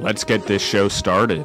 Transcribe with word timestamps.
Let's 0.00 0.22
get 0.22 0.46
this 0.46 0.62
show 0.62 0.88
started. 0.88 1.44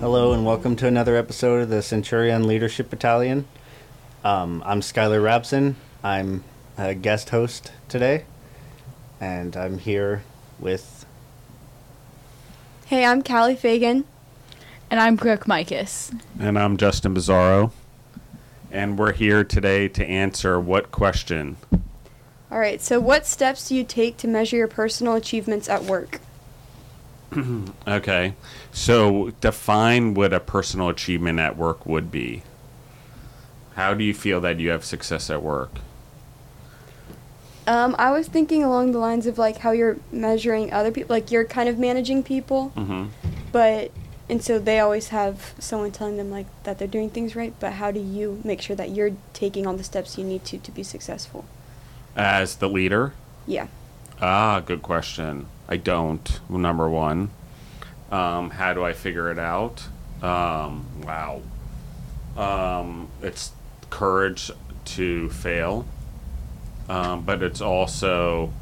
Hello 0.00 0.32
and 0.32 0.44
welcome 0.44 0.74
to 0.74 0.88
another 0.88 1.14
episode 1.16 1.62
of 1.62 1.68
the 1.68 1.82
Centurion 1.82 2.48
Leadership 2.48 2.90
Battalion. 2.90 3.46
Um, 4.24 4.64
I'm 4.66 4.80
Skylar 4.80 5.22
Rabson. 5.22 5.76
I'm 6.02 6.42
a 6.76 6.96
guest 6.96 7.30
host 7.30 7.70
today, 7.88 8.24
and 9.20 9.56
I'm 9.56 9.78
here 9.78 10.24
with. 10.58 11.01
Hey, 12.86 13.04
I'm 13.04 13.22
Callie 13.22 13.56
Fagan. 13.56 14.04
And 14.90 15.00
I'm 15.00 15.16
Brooke 15.16 15.46
Micus. 15.46 16.14
And 16.38 16.58
I'm 16.58 16.76
Justin 16.76 17.14
Bizarro. 17.14 17.72
And 18.70 18.98
we're 18.98 19.12
here 19.12 19.44
today 19.44 19.88
to 19.88 20.04
answer 20.04 20.60
what 20.60 20.90
question? 20.90 21.56
All 22.50 22.58
right, 22.58 22.82
so 22.82 23.00
what 23.00 23.26
steps 23.26 23.68
do 23.68 23.74
you 23.74 23.84
take 23.84 24.18
to 24.18 24.28
measure 24.28 24.56
your 24.56 24.68
personal 24.68 25.14
achievements 25.14 25.68
at 25.68 25.84
work? 25.84 26.20
Okay. 27.88 28.34
So 28.72 29.30
define 29.40 30.12
what 30.12 30.34
a 30.34 30.40
personal 30.40 30.90
achievement 30.90 31.40
at 31.40 31.56
work 31.56 31.86
would 31.86 32.10
be. 32.10 32.42
How 33.74 33.94
do 33.94 34.04
you 34.04 34.12
feel 34.12 34.40
that 34.42 34.60
you 34.60 34.68
have 34.68 34.84
success 34.84 35.30
at 35.30 35.42
work? 35.42 35.70
Um, 37.66 37.94
I 37.98 38.10
was 38.10 38.26
thinking 38.28 38.64
along 38.64 38.92
the 38.92 38.98
lines 38.98 39.26
of 39.26 39.38
like 39.38 39.58
how 39.58 39.70
you're 39.70 39.96
measuring 40.10 40.72
other 40.72 40.90
people, 40.90 41.14
like 41.14 41.30
you're 41.30 41.44
kind 41.44 41.68
of 41.68 41.78
managing 41.78 42.22
people, 42.22 42.72
Mm-hmm. 42.76 43.04
but 43.52 43.90
and 44.28 44.42
so 44.42 44.58
they 44.58 44.80
always 44.80 45.08
have 45.08 45.52
someone 45.58 45.90
telling 45.92 46.16
them 46.16 46.30
like 46.30 46.46
that 46.64 46.78
they're 46.78 46.88
doing 46.88 47.10
things 47.10 47.36
right. 47.36 47.52
But 47.60 47.74
how 47.74 47.90
do 47.90 48.00
you 48.00 48.40
make 48.44 48.62
sure 48.62 48.74
that 48.76 48.90
you're 48.90 49.12
taking 49.32 49.66
all 49.66 49.74
the 49.76 49.84
steps 49.84 50.16
you 50.18 50.24
need 50.24 50.44
to 50.46 50.58
to 50.58 50.70
be 50.72 50.82
successful? 50.82 51.44
As 52.16 52.56
the 52.56 52.68
leader? 52.68 53.12
Yeah. 53.46 53.66
Ah, 54.20 54.60
good 54.60 54.82
question. 54.82 55.46
I 55.68 55.76
don't. 55.76 56.40
Number 56.48 56.88
one. 56.88 57.30
Um, 58.10 58.50
how 58.50 58.74
do 58.74 58.84
I 58.84 58.92
figure 58.92 59.30
it 59.30 59.38
out? 59.38 59.84
Um, 60.22 60.86
wow. 61.02 61.42
Um, 62.36 63.08
it's 63.22 63.52
courage 63.90 64.50
to 64.84 65.28
fail, 65.30 65.86
um, 66.88 67.22
but 67.22 67.42
it's 67.42 67.60
also 67.60 68.52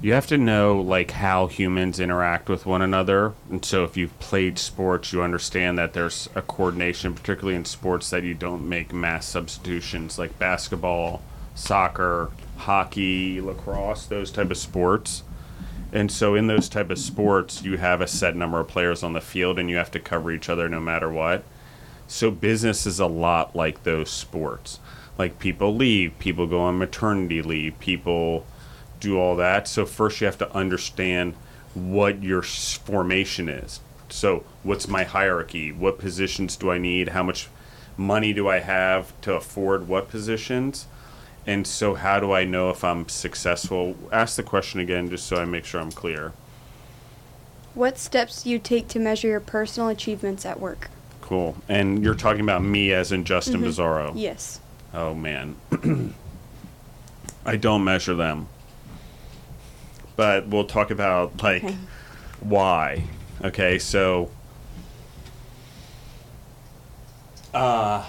you 0.00 0.12
have 0.12 0.26
to 0.28 0.38
know 0.38 0.80
like 0.80 1.10
how 1.10 1.48
humans 1.48 1.98
interact 1.98 2.48
with 2.48 2.64
one 2.64 2.82
another. 2.82 3.32
And 3.50 3.64
so 3.64 3.84
if 3.84 3.96
you've 3.96 4.16
played 4.20 4.58
sports 4.58 5.12
you 5.12 5.22
understand 5.22 5.78
that 5.78 5.92
there's 5.92 6.28
a 6.34 6.42
coordination 6.42 7.14
particularly 7.14 7.56
in 7.56 7.64
sports 7.64 8.10
that 8.10 8.22
you 8.22 8.34
don't 8.34 8.68
make 8.68 8.92
mass 8.92 9.26
substitutions 9.26 10.18
like 10.18 10.38
basketball 10.38 11.22
soccer 11.54 12.30
hockey 12.58 13.40
lacrosse 13.40 14.06
those 14.06 14.30
type 14.30 14.50
of 14.50 14.56
sports. 14.56 15.22
And 15.90 16.12
so 16.12 16.34
in 16.34 16.46
those 16.46 16.68
type 16.68 16.90
of 16.90 16.98
sports 16.98 17.62
you 17.62 17.78
have 17.78 18.00
a 18.00 18.06
set 18.06 18.36
number 18.36 18.60
of 18.60 18.68
players 18.68 19.02
on 19.02 19.14
the 19.14 19.20
field 19.20 19.58
and 19.58 19.68
you 19.68 19.76
have 19.76 19.90
to 19.92 20.00
cover 20.00 20.30
each 20.30 20.48
other 20.48 20.68
no 20.68 20.80
matter 20.80 21.10
what 21.10 21.42
so 22.08 22.30
business 22.30 22.86
is 22.86 22.98
a 22.98 23.06
lot 23.06 23.54
like 23.54 23.84
those 23.84 24.10
sports 24.10 24.80
like 25.16 25.38
people 25.38 25.74
leave 25.74 26.18
people 26.18 26.46
go 26.46 26.60
on 26.60 26.76
maternity 26.78 27.40
leave 27.40 27.78
people 27.78 28.44
do 29.00 29.18
all 29.18 29.36
that. 29.36 29.68
So 29.68 29.86
first 29.86 30.20
you 30.20 30.26
have 30.26 30.38
to 30.38 30.54
understand 30.54 31.34
what 31.74 32.22
your 32.22 32.42
formation 32.42 33.48
is. 33.48 33.80
So 34.08 34.44
what's 34.62 34.88
my 34.88 35.04
hierarchy? 35.04 35.72
What 35.72 35.98
positions 35.98 36.56
do 36.56 36.70
I 36.70 36.78
need? 36.78 37.10
How 37.10 37.22
much 37.22 37.48
money 37.96 38.32
do 38.32 38.48
I 38.48 38.60
have 38.60 39.18
to 39.22 39.34
afford 39.34 39.88
what 39.88 40.08
positions? 40.08 40.86
And 41.46 41.66
so 41.66 41.94
how 41.94 42.20
do 42.20 42.32
I 42.32 42.44
know 42.44 42.70
if 42.70 42.84
I'm 42.84 43.08
successful? 43.08 43.96
Ask 44.12 44.36
the 44.36 44.42
question 44.42 44.80
again 44.80 45.08
just 45.08 45.26
so 45.26 45.36
I 45.36 45.44
make 45.44 45.64
sure 45.64 45.80
I'm 45.80 45.92
clear. 45.92 46.32
What 47.74 47.98
steps 47.98 48.42
do 48.42 48.50
you 48.50 48.58
take 48.58 48.88
to 48.88 48.98
measure 48.98 49.28
your 49.28 49.40
personal 49.40 49.88
achievements 49.88 50.44
at 50.44 50.58
work? 50.58 50.90
Cool. 51.28 51.56
And 51.68 52.02
you're 52.02 52.14
talking 52.14 52.40
about 52.40 52.62
me 52.62 52.90
as 52.94 53.12
in 53.12 53.24
Justin 53.24 53.60
Bizarro. 53.60 54.12
Yes. 54.14 54.60
Oh 54.94 55.12
man. 55.12 55.56
I 57.44 57.56
don't 57.56 57.84
measure 57.84 58.14
them. 58.14 58.48
But 60.16 60.48
we'll 60.48 60.64
talk 60.64 60.90
about 60.90 61.42
like 61.42 61.62
Okay. 61.64 61.76
why. 62.40 63.04
Okay, 63.44 63.78
so 63.78 64.30
uh 67.52 68.04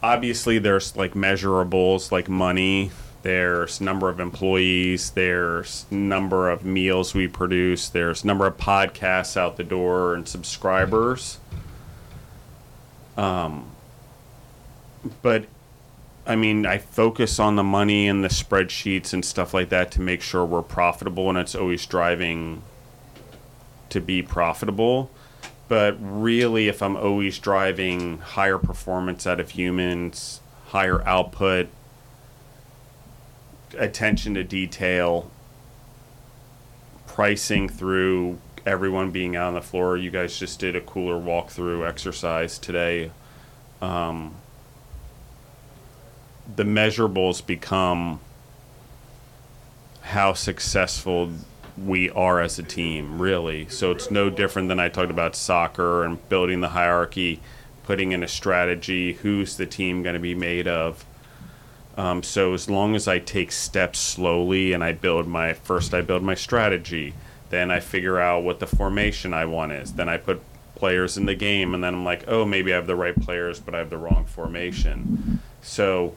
obviously 0.00 0.58
there's 0.60 0.96
like 0.96 1.14
measurables 1.14 2.12
like 2.12 2.28
money, 2.28 2.92
there's 3.22 3.80
number 3.80 4.08
of 4.08 4.20
employees, 4.20 5.10
there's 5.10 5.86
number 5.90 6.48
of 6.48 6.64
meals 6.64 7.12
we 7.12 7.26
produce, 7.26 7.88
there's 7.88 8.24
number 8.24 8.46
of 8.46 8.56
podcasts 8.56 9.36
out 9.36 9.56
the 9.56 9.64
door 9.64 10.14
and 10.14 10.28
subscribers. 10.28 11.38
Um 13.16 13.70
but 15.20 15.46
I 16.26 16.36
mean, 16.36 16.66
I 16.66 16.78
focus 16.78 17.40
on 17.40 17.56
the 17.56 17.64
money 17.64 18.06
and 18.06 18.22
the 18.22 18.28
spreadsheets 18.28 19.12
and 19.12 19.24
stuff 19.24 19.52
like 19.52 19.70
that 19.70 19.90
to 19.92 20.00
make 20.00 20.22
sure 20.22 20.44
we're 20.44 20.62
profitable, 20.62 21.28
and 21.28 21.36
it's 21.36 21.54
always 21.54 21.84
driving 21.84 22.62
to 23.88 24.00
be 24.00 24.22
profitable. 24.22 25.10
But 25.66 25.96
really, 26.00 26.68
if 26.68 26.80
I'm 26.80 26.96
always 26.96 27.38
driving 27.38 28.18
higher 28.18 28.58
performance 28.58 29.26
out 29.26 29.40
of 29.40 29.50
humans, 29.50 30.40
higher 30.68 31.02
output, 31.02 31.68
attention 33.76 34.34
to 34.34 34.44
detail, 34.44 35.30
pricing 37.06 37.68
through 37.68 38.38
everyone 38.66 39.10
being 39.10 39.36
out 39.36 39.48
on 39.48 39.54
the 39.54 39.62
floor, 39.62 39.96
you 39.96 40.10
guys 40.10 40.38
just 40.38 40.58
did 40.58 40.76
a 40.76 40.80
cooler 40.80 41.20
walkthrough 41.20 41.86
exercise 41.88 42.58
today. 42.58 43.10
Um, 43.80 44.34
the 46.54 46.64
measurables 46.64 47.44
become 47.44 48.20
how 50.02 50.32
successful 50.32 51.30
we 51.76 52.10
are 52.10 52.40
as 52.40 52.58
a 52.58 52.62
team, 52.62 53.20
really. 53.20 53.68
So 53.68 53.90
it's 53.90 54.10
no 54.10 54.28
different 54.28 54.68
than 54.68 54.78
I 54.78 54.88
talked 54.88 55.10
about 55.10 55.34
soccer 55.34 56.04
and 56.04 56.28
building 56.28 56.60
the 56.60 56.68
hierarchy, 56.70 57.40
putting 57.84 58.12
in 58.12 58.22
a 58.22 58.28
strategy, 58.28 59.14
who's 59.14 59.56
the 59.56 59.66
team 59.66 60.02
going 60.02 60.14
to 60.14 60.20
be 60.20 60.34
made 60.34 60.68
of. 60.68 61.04
Um, 61.96 62.22
so 62.22 62.54
as 62.54 62.70
long 62.70 62.94
as 62.94 63.06
I 63.06 63.18
take 63.18 63.52
steps 63.52 63.98
slowly 63.98 64.72
and 64.72 64.82
I 64.82 64.92
build 64.92 65.26
my 65.26 65.52
first, 65.52 65.92
I 65.94 66.00
build 66.00 66.22
my 66.22 66.34
strategy, 66.34 67.14
then 67.52 67.70
I 67.70 67.80
figure 67.80 68.18
out 68.18 68.44
what 68.44 68.60
the 68.60 68.66
formation 68.66 69.34
I 69.34 69.44
want 69.44 69.72
is, 69.72 69.92
then 69.92 70.08
I 70.08 70.16
put 70.16 70.40
players 70.74 71.18
in 71.18 71.26
the 71.26 71.34
game, 71.34 71.74
and 71.74 71.84
then 71.84 71.92
I'm 71.94 72.04
like, 72.04 72.24
oh, 72.26 72.46
maybe 72.46 72.72
I 72.72 72.76
have 72.76 72.86
the 72.86 72.96
right 72.96 73.14
players, 73.14 73.60
but 73.60 73.74
I 73.74 73.78
have 73.78 73.90
the 73.90 73.98
wrong 73.98 74.24
formation. 74.24 75.38
So 75.60 76.16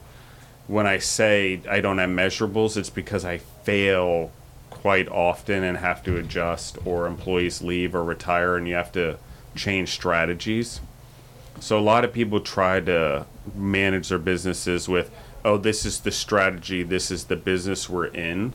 when 0.66 0.86
I 0.86 0.96
say 0.96 1.60
I 1.68 1.82
don't 1.82 1.98
have 1.98 2.08
measurables, 2.08 2.78
it's 2.78 2.88
because 2.88 3.26
I 3.26 3.36
fail 3.36 4.32
quite 4.70 5.08
often 5.08 5.62
and 5.62 5.76
have 5.76 6.02
to 6.04 6.16
adjust, 6.16 6.78
or 6.86 7.06
employees 7.06 7.60
leave 7.60 7.94
or 7.94 8.02
retire, 8.02 8.56
and 8.56 8.66
you 8.66 8.74
have 8.74 8.92
to 8.92 9.18
change 9.54 9.90
strategies. 9.90 10.80
So 11.60 11.78
a 11.78 11.80
lot 11.80 12.04
of 12.04 12.14
people 12.14 12.40
try 12.40 12.80
to 12.80 13.26
manage 13.54 14.08
their 14.08 14.18
businesses 14.18 14.88
with, 14.88 15.10
oh, 15.44 15.58
this 15.58 15.84
is 15.84 16.00
the 16.00 16.10
strategy, 16.10 16.82
this 16.82 17.10
is 17.10 17.24
the 17.24 17.36
business 17.36 17.90
we're 17.90 18.06
in. 18.06 18.54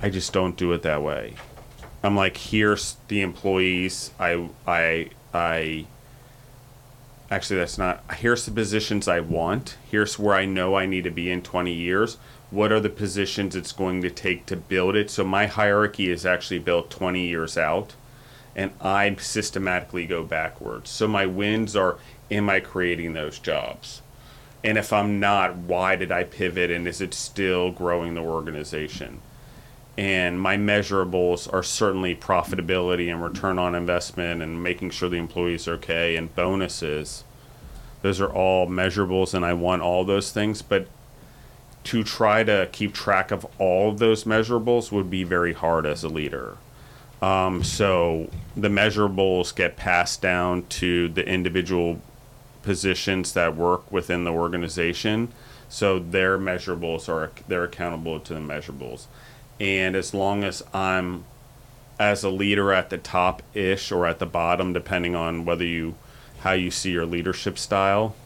I 0.00 0.10
just 0.10 0.32
don't 0.32 0.56
do 0.56 0.72
it 0.72 0.82
that 0.82 1.02
way. 1.02 1.34
I'm 2.02 2.16
like, 2.16 2.36
here's 2.36 2.96
the 3.08 3.20
employees. 3.20 4.10
I 4.18 4.48
I 4.66 5.10
I 5.32 5.86
actually 7.30 7.58
that's 7.60 7.78
not 7.78 8.02
here's 8.14 8.44
the 8.44 8.50
positions 8.50 9.08
i 9.08 9.20
want. 9.20 9.76
Here's 9.90 10.18
where 10.18 10.34
i 10.34 10.44
know 10.44 10.74
i 10.74 10.86
need 10.86 11.04
to 11.04 11.10
be 11.10 11.30
in 11.30 11.42
20 11.42 11.72
years. 11.72 12.16
What 12.50 12.72
are 12.72 12.80
the 12.80 12.90
positions 12.90 13.56
it's 13.56 13.72
going 13.72 14.02
to 14.02 14.10
take 14.10 14.44
to 14.46 14.56
build 14.56 14.96
it? 14.96 15.10
So 15.10 15.24
my 15.24 15.46
hierarchy 15.46 16.10
is 16.10 16.26
actually 16.26 16.58
built 16.58 16.90
20 16.90 17.26
years 17.26 17.56
out 17.56 17.94
and 18.54 18.72
i 18.80 19.14
systematically 19.16 20.06
go 20.06 20.22
backwards. 20.22 20.90
So 20.90 21.08
my 21.08 21.26
wins 21.26 21.74
are 21.74 21.98
am 22.30 22.50
i 22.50 22.60
creating 22.60 23.14
those 23.14 23.38
jobs? 23.38 24.02
And 24.64 24.76
if 24.76 24.92
i'm 24.92 25.18
not 25.20 25.56
why 25.56 25.96
did 25.96 26.12
i 26.12 26.24
pivot 26.24 26.70
and 26.70 26.86
is 26.86 27.00
it 27.00 27.14
still 27.14 27.70
growing 27.70 28.14
the 28.14 28.20
organization 28.20 29.20
and 29.98 30.40
my 30.40 30.56
measurables 30.56 31.52
are 31.52 31.62
certainly 31.62 32.16
profitability 32.16 33.10
and 33.10 33.22
return 33.22 33.58
on 33.58 33.74
investment 33.74 34.40
and 34.40 34.62
making 34.62 34.90
sure 34.90 35.08
the 35.08 35.16
employees 35.16 35.68
are 35.68 35.74
okay 35.74 36.16
and 36.16 36.34
bonuses. 36.34 37.24
Those 38.00 38.20
are 38.20 38.32
all 38.32 38.66
measurables 38.66 39.34
and 39.34 39.44
i 39.44 39.52
want 39.52 39.82
all 39.82 40.04
those 40.04 40.32
things 40.32 40.60
but 40.62 40.88
to 41.84 42.02
try 42.02 42.42
to 42.44 42.68
keep 42.72 42.94
track 42.94 43.30
of 43.30 43.46
all 43.58 43.90
of 43.90 43.98
those 43.98 44.24
measurables 44.24 44.92
would 44.92 45.10
be 45.10 45.24
very 45.24 45.52
hard 45.52 45.84
as 45.84 46.04
a 46.04 46.08
leader. 46.08 46.56
Um, 47.20 47.62
so 47.64 48.30
the 48.56 48.68
measurables 48.68 49.54
get 49.54 49.76
passed 49.76 50.22
down 50.22 50.64
to 50.66 51.08
the 51.08 51.26
individual 51.26 52.00
positions 52.62 53.32
that 53.32 53.56
work 53.56 53.90
within 53.90 54.24
the 54.24 54.30
organization. 54.30 55.32
So 55.68 55.98
their 55.98 56.38
measurables 56.38 57.08
are 57.08 57.32
they're 57.48 57.64
accountable 57.64 58.20
to 58.20 58.34
the 58.34 58.40
measurables 58.40 59.06
and 59.62 59.94
as 59.94 60.12
long 60.12 60.42
as 60.42 60.60
I'm 60.74 61.24
as 61.96 62.24
a 62.24 62.30
leader 62.30 62.72
at 62.72 62.90
the 62.90 62.98
top 62.98 63.44
ish 63.54 63.92
or 63.92 64.08
at 64.08 64.18
the 64.18 64.26
bottom, 64.26 64.72
depending 64.72 65.14
on 65.14 65.44
whether 65.44 65.64
you 65.64 65.94
how 66.40 66.50
you 66.50 66.72
see 66.72 66.90
your 66.90 67.06
leadership 67.06 67.56
style, 67.56 68.16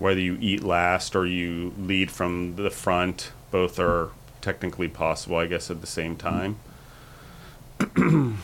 whether 0.00 0.18
you 0.18 0.36
eat 0.40 0.64
last 0.64 1.14
or 1.14 1.24
you 1.24 1.72
lead 1.78 2.10
from 2.10 2.56
the 2.56 2.70
front, 2.70 3.30
both 3.52 3.78
are 3.78 4.10
technically 4.40 4.88
possible, 4.88 5.36
I 5.36 5.46
guess, 5.46 5.70
at 5.70 5.80
the 5.80 5.86
same 5.86 6.16
time. 6.16 6.56
the 7.94 8.34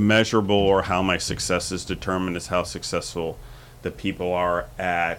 measurable 0.00 0.56
or 0.56 0.84
how 0.84 1.02
my 1.02 1.18
success 1.18 1.70
is 1.70 1.84
determined 1.84 2.38
is 2.38 2.46
how 2.46 2.62
successful 2.62 3.38
the 3.82 3.90
people 3.90 4.32
are 4.32 4.64
at 4.78 5.18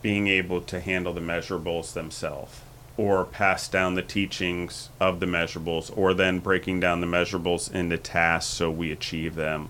being 0.00 0.26
able 0.26 0.62
to 0.62 0.80
handle 0.80 1.12
the 1.12 1.20
measurables 1.20 1.92
themselves 1.92 2.62
or 2.96 3.24
pass 3.24 3.66
down 3.66 3.94
the 3.94 4.02
teachings 4.02 4.88
of 5.00 5.20
the 5.20 5.26
measurables, 5.26 5.96
or 5.96 6.14
then 6.14 6.38
breaking 6.38 6.78
down 6.80 7.00
the 7.00 7.06
measurables 7.06 7.72
into 7.72 7.98
tasks 7.98 8.52
so 8.52 8.70
we 8.70 8.92
achieve 8.92 9.34
them, 9.34 9.68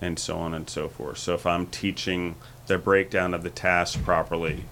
and 0.00 0.18
so 0.18 0.38
on 0.38 0.54
and 0.54 0.70
so 0.70 0.88
forth. 0.88 1.18
So 1.18 1.34
if 1.34 1.46
I'm 1.46 1.66
teaching 1.66 2.36
the 2.66 2.78
breakdown 2.78 3.34
of 3.34 3.42
the 3.42 3.50
task 3.50 4.02
properly, 4.04 4.64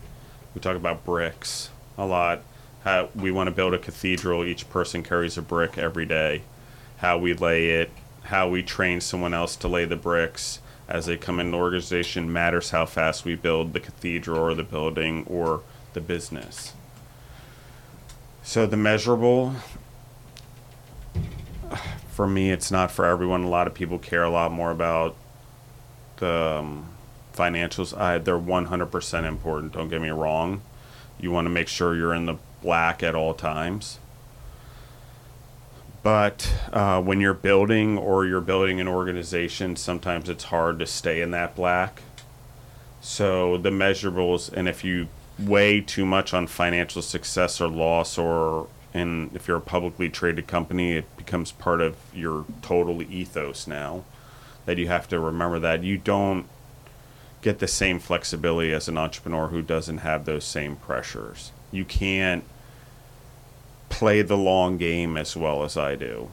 we 0.54 0.60
talk 0.60 0.76
about 0.76 1.04
bricks 1.04 1.70
a 1.98 2.06
lot. 2.06 2.42
How 2.84 3.08
we 3.14 3.30
want 3.30 3.48
to 3.48 3.54
build 3.54 3.74
a 3.74 3.78
cathedral, 3.78 4.44
each 4.44 4.68
person 4.70 5.02
carries 5.02 5.38
a 5.38 5.42
brick 5.42 5.78
every 5.78 6.06
day. 6.06 6.42
How 6.98 7.18
we 7.18 7.34
lay 7.34 7.70
it, 7.70 7.90
how 8.24 8.48
we 8.48 8.62
train 8.62 9.00
someone 9.00 9.34
else 9.34 9.56
to 9.56 9.68
lay 9.68 9.84
the 9.84 9.96
bricks 9.96 10.60
as 10.88 11.06
they 11.06 11.16
come 11.16 11.40
in 11.40 11.50
the 11.50 11.56
organization 11.56 12.32
matters 12.32 12.70
how 12.70 12.86
fast 12.86 13.24
we 13.24 13.34
build 13.34 13.72
the 13.72 13.80
cathedral 13.80 14.38
or 14.38 14.54
the 14.54 14.62
building 14.62 15.24
or 15.28 15.62
the 15.94 16.00
business. 16.00 16.74
So 18.42 18.66
the 18.66 18.76
measurable, 18.76 19.54
for 22.10 22.26
me, 22.26 22.50
it's 22.50 22.70
not 22.70 22.90
for 22.90 23.04
everyone. 23.04 23.44
A 23.44 23.48
lot 23.48 23.66
of 23.66 23.74
people 23.74 23.98
care 23.98 24.24
a 24.24 24.30
lot 24.30 24.52
more 24.52 24.70
about 24.70 25.16
the 26.16 26.58
um, 26.60 26.88
financials. 27.34 27.96
I, 27.96 28.18
they're 28.18 28.38
100% 28.38 29.24
important. 29.24 29.72
Don't 29.72 29.88
get 29.88 30.00
me 30.00 30.10
wrong. 30.10 30.62
You 31.20 31.30
want 31.30 31.46
to 31.46 31.50
make 31.50 31.68
sure 31.68 31.94
you're 31.94 32.14
in 32.14 32.26
the 32.26 32.36
black 32.62 33.02
at 33.02 33.14
all 33.14 33.32
times. 33.32 33.98
But 36.02 36.52
uh, 36.72 37.00
when 37.00 37.20
you're 37.20 37.34
building 37.34 37.96
or 37.96 38.26
you're 38.26 38.40
building 38.40 38.80
an 38.80 38.88
organization, 38.88 39.76
sometimes 39.76 40.28
it's 40.28 40.44
hard 40.44 40.80
to 40.80 40.86
stay 40.86 41.22
in 41.22 41.30
that 41.30 41.54
black. 41.54 42.02
So 43.00 43.56
the 43.56 43.70
measurables, 43.70 44.52
and 44.52 44.68
if 44.68 44.82
you 44.82 45.08
weigh 45.38 45.80
too 45.80 46.06
much 46.06 46.34
on 46.34 46.46
financial 46.46 47.02
success 47.02 47.60
or 47.60 47.68
loss 47.68 48.18
or 48.18 48.68
and 48.94 49.34
if 49.34 49.48
you're 49.48 49.56
a 49.56 49.60
publicly 49.60 50.08
traded 50.08 50.46
company 50.46 50.92
it 50.92 51.16
becomes 51.16 51.50
part 51.52 51.80
of 51.80 51.96
your 52.12 52.44
total 52.60 53.02
ethos 53.02 53.66
now 53.66 54.04
that 54.64 54.78
you 54.78 54.88
have 54.88 55.08
to 55.08 55.18
remember 55.18 55.58
that. 55.58 55.82
You 55.82 55.98
don't 55.98 56.46
get 57.40 57.58
the 57.58 57.68
same 57.68 57.98
flexibility 57.98 58.72
as 58.72 58.88
an 58.88 58.96
entrepreneur 58.96 59.48
who 59.48 59.62
doesn't 59.62 59.98
have 59.98 60.24
those 60.24 60.44
same 60.44 60.76
pressures. 60.76 61.50
You 61.70 61.84
can't 61.84 62.44
play 63.88 64.22
the 64.22 64.36
long 64.36 64.78
game 64.78 65.16
as 65.16 65.36
well 65.36 65.64
as 65.64 65.76
I 65.76 65.96
do 65.96 66.30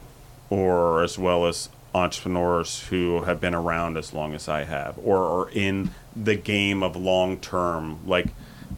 or 0.48 1.02
as 1.02 1.18
well 1.18 1.46
as 1.46 1.68
entrepreneurs 1.94 2.84
who 2.88 3.22
have 3.22 3.40
been 3.40 3.54
around 3.54 3.96
as 3.96 4.14
long 4.14 4.34
as 4.34 4.48
I 4.48 4.64
have 4.64 4.98
or 5.02 5.18
are 5.18 5.50
in 5.50 5.90
the 6.14 6.36
game 6.36 6.82
of 6.82 6.94
long 6.96 7.38
term. 7.38 7.98
Like 8.06 8.28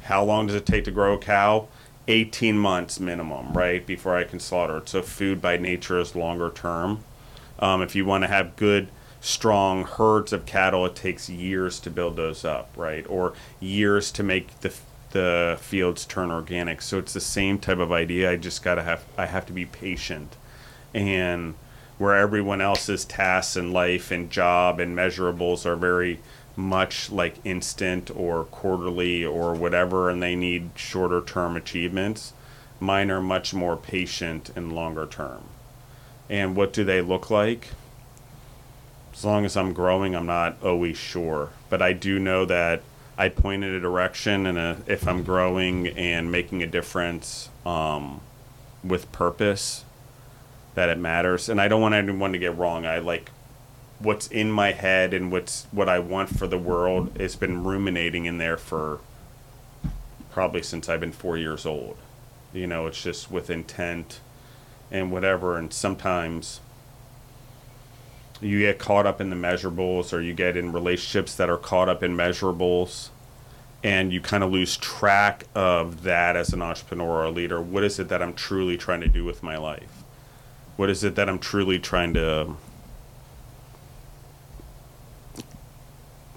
how 0.05 0.25
long 0.25 0.47
does 0.47 0.57
it 0.57 0.67
take 0.67 0.85
to 0.85 0.91
grow 0.91 1.15
a 1.15 1.19
cow? 1.19 1.69
18 2.09 2.59
months 2.59 2.99
minimum, 2.99 3.53
right, 3.53 3.87
before 3.87 4.17
I 4.17 4.25
can 4.25 4.41
slaughter 4.41 4.79
it. 4.79 4.89
So 4.89 5.03
food 5.03 5.41
by 5.41 5.57
nature 5.57 5.99
is 5.99 6.17
longer 6.17 6.51
term. 6.51 7.05
Um, 7.59 7.81
if 7.81 7.95
you 7.95 8.05
want 8.05 8.25
to 8.25 8.29
have 8.29 8.57
good, 8.57 8.89
strong 9.21 9.85
herds 9.85 10.33
of 10.33 10.45
cattle, 10.45 10.85
it 10.85 10.97
takes 10.97 11.31
years 11.31 11.79
to 11.81 11.91
build 11.91 12.17
those 12.17 12.45
up, 12.45 12.71
right, 12.77 13.07
or 13.09 13.35
years 13.61 14.11
to 14.13 14.23
make 14.23 14.61
the 14.61 14.75
the 15.13 15.59
fields 15.61 16.07
turn 16.07 16.31
organic. 16.31 16.81
So 16.81 16.99
it's 16.99 17.13
the 17.13 17.21
same 17.21 17.59
type 17.59 17.79
of 17.79 17.93
idea. 17.93 18.31
I 18.31 18.37
just 18.37 18.63
gotta 18.63 18.83
have 18.83 19.05
I 19.17 19.27
have 19.27 19.47
to 19.47 19.53
be 19.53 19.67
patient, 19.67 20.37
and 20.93 21.55
where 21.99 22.17
everyone 22.17 22.61
else's 22.61 23.05
tasks 23.05 23.55
and 23.55 23.73
life 23.73 24.11
and 24.11 24.29
job 24.29 24.81
and 24.81 24.97
measurables 24.97 25.65
are 25.65 25.77
very 25.77 26.19
much 26.57 27.11
like 27.11 27.37
instant 27.45 28.11
or 28.15 28.45
quarterly 28.45 29.25
or 29.25 29.55
whatever, 29.55 30.11
and 30.11 30.23
they 30.23 30.35
need 30.35 30.71
shorter 30.77 31.21
term 31.23 31.57
achievements. 31.57 32.33
Mine 32.81 33.11
are 33.11 33.23
much 33.23 33.55
more 33.55 33.77
patient 33.77 34.51
and 34.57 34.73
longer 34.73 35.07
term. 35.07 35.45
And 36.29 36.57
what 36.57 36.73
do 36.73 36.85
they 36.85 37.01
look 37.01 37.31
like? 37.31 37.69
As 39.13 39.25
long 39.25 39.45
as 39.45 39.57
I'm 39.57 39.73
growing, 39.73 40.17
I'm 40.17 40.27
not 40.27 40.57
always 40.63 40.97
sure. 40.97 41.51
But 41.69 41.83
I 41.83 41.93
do 41.93 42.19
know 42.19 42.45
that 42.47 42.83
I 43.17 43.29
point 43.29 43.63
in 43.63 43.75
a 43.75 43.81
direction, 43.81 44.47
and 44.47 44.59
a, 44.59 44.79
if 44.87 45.07
I'm 45.07 45.23
growing 45.23 45.89
and 45.89 46.33
making 46.33 46.63
a 46.63 46.67
difference 46.67 47.51
um, 47.65 48.21
with 48.83 49.13
purpose, 49.13 49.85
that 50.75 50.89
it 50.89 50.99
matters. 50.99 51.49
And 51.49 51.61
I 51.61 51.69
don't 51.69 51.83
want 51.83 51.95
anyone 51.95 52.33
to 52.33 52.39
get 52.39 52.57
wrong. 52.57 52.87
I 52.87 52.99
like 52.99 53.31
what's 54.03 54.27
in 54.29 54.51
my 54.51 54.73
head 54.73 55.15
and 55.15 55.31
what's 55.31 55.67
what 55.71 55.89
I 55.89 55.99
want 55.99 56.37
for 56.37 56.47
the 56.47 56.59
world 56.59 57.17
has 57.19 57.37
been 57.37 57.63
ruminating 57.65 58.25
in 58.25 58.39
there 58.39 58.57
for 58.57 59.01
probably 60.31 60.63
since 60.63 60.89
I've 60.89 61.01
been 61.01 61.13
four 61.13 61.37
years 61.37 61.65
old. 61.65 61.97
You 62.53 62.67
know, 62.67 62.87
it's 62.87 63.03
just 63.03 63.31
with 63.31 63.49
intent 63.49 64.21
and 64.91 65.13
whatever. 65.13 65.57
And 65.57 65.73
sometimes 65.73 66.61
you 68.41 68.61
get 68.61 68.79
caught 68.79 69.07
up 69.07 69.21
in 69.21 69.31
the 69.31 69.37
measurables 69.37 70.13
or 70.13 70.21
you 70.21 70.35
get 70.35 70.57
in 70.57 70.73
relationships 70.73 71.37
that 71.37 71.49
are 71.49 71.57
caught 71.57 71.89
up 71.89 72.03
in 72.03 72.17
measurables 72.17 73.11
and 73.85 74.13
you 74.13 74.21
kind 74.21 74.45
of 74.45 74.51
lose 74.51 74.77
track 74.77 75.45
of 75.55 76.03
that 76.03 76.37
as 76.37 76.53
an 76.53 76.63
entrepreneur 76.63 77.09
or 77.09 77.25
a 77.25 77.31
leader. 77.31 77.61
What 77.61 77.85
is 77.85 77.99
it 77.99 78.09
that 78.09 78.23
I'm 78.23 78.35
truly 78.35 78.77
trying 78.77 79.01
to 79.01 79.09
do 79.09 79.25
with 79.25 79.43
my 79.43 79.57
life? 79.57 80.03
What 80.77 80.91
is 80.91 81.05
it 81.05 81.15
that 81.17 81.29
I'm 81.29 81.39
truly 81.39 81.79
trying 81.79 82.15
to 82.15 82.57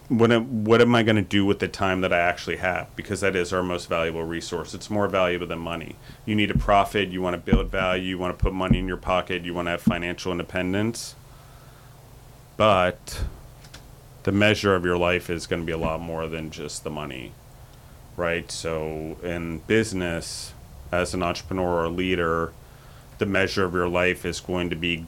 what 0.08 0.32
am, 0.32 0.66
what 0.66 0.82
am 0.82 0.94
I 0.94 1.02
going 1.04 1.16
to 1.16 1.22
do 1.22 1.46
with 1.46 1.60
the 1.60 1.68
time 1.68 2.02
that 2.02 2.14
I 2.14 2.20
actually 2.20 2.58
have? 2.58 2.96
Because 2.96 3.22
that 3.22 3.36
is 3.36 3.52
our 3.52 3.64
most 3.64 3.90
valuable 3.90 4.24
resource. 4.24 4.74
It's 4.74 4.90
more 4.90 5.08
valuable 5.08 5.48
than 5.48 5.60
money. 5.60 5.96
You 6.26 6.36
need 6.36 6.52
a 6.52 6.58
profit. 6.58 7.10
You 7.10 7.22
want 7.22 7.34
to 7.34 7.52
build 7.52 7.72
value. 7.72 8.10
You 8.10 8.18
want 8.20 8.38
to 8.38 8.42
put 8.42 8.54
money 8.54 8.78
in 8.78 8.88
your 8.88 8.98
pocket. 8.98 9.44
You 9.44 9.54
want 9.54 9.66
to 9.66 9.72
have 9.72 9.82
financial 9.82 10.32
independence. 10.32 11.16
But 12.56 13.24
the 14.24 14.32
measure 14.32 14.76
of 14.76 14.86
your 14.86 14.98
life 14.98 15.30
is 15.30 15.48
going 15.48 15.64
to 15.64 15.66
be 15.66 15.72
a 15.72 15.78
lot 15.78 16.00
more 16.00 16.28
than 16.28 16.52
just 16.52 16.84
the 16.84 16.90
money, 16.92 17.34
right? 18.16 18.50
So 18.52 19.18
in 19.24 19.60
business, 19.60 20.54
as 20.92 21.16
an 21.16 21.24
entrepreneur 21.24 21.84
or 21.84 21.90
leader, 21.90 22.54
the 23.18 23.26
measure 23.26 23.66
of 23.66 23.74
your 23.74 23.88
life 23.88 24.24
is 24.24 24.40
going 24.40 24.70
to 24.70 24.76
be 24.76 25.08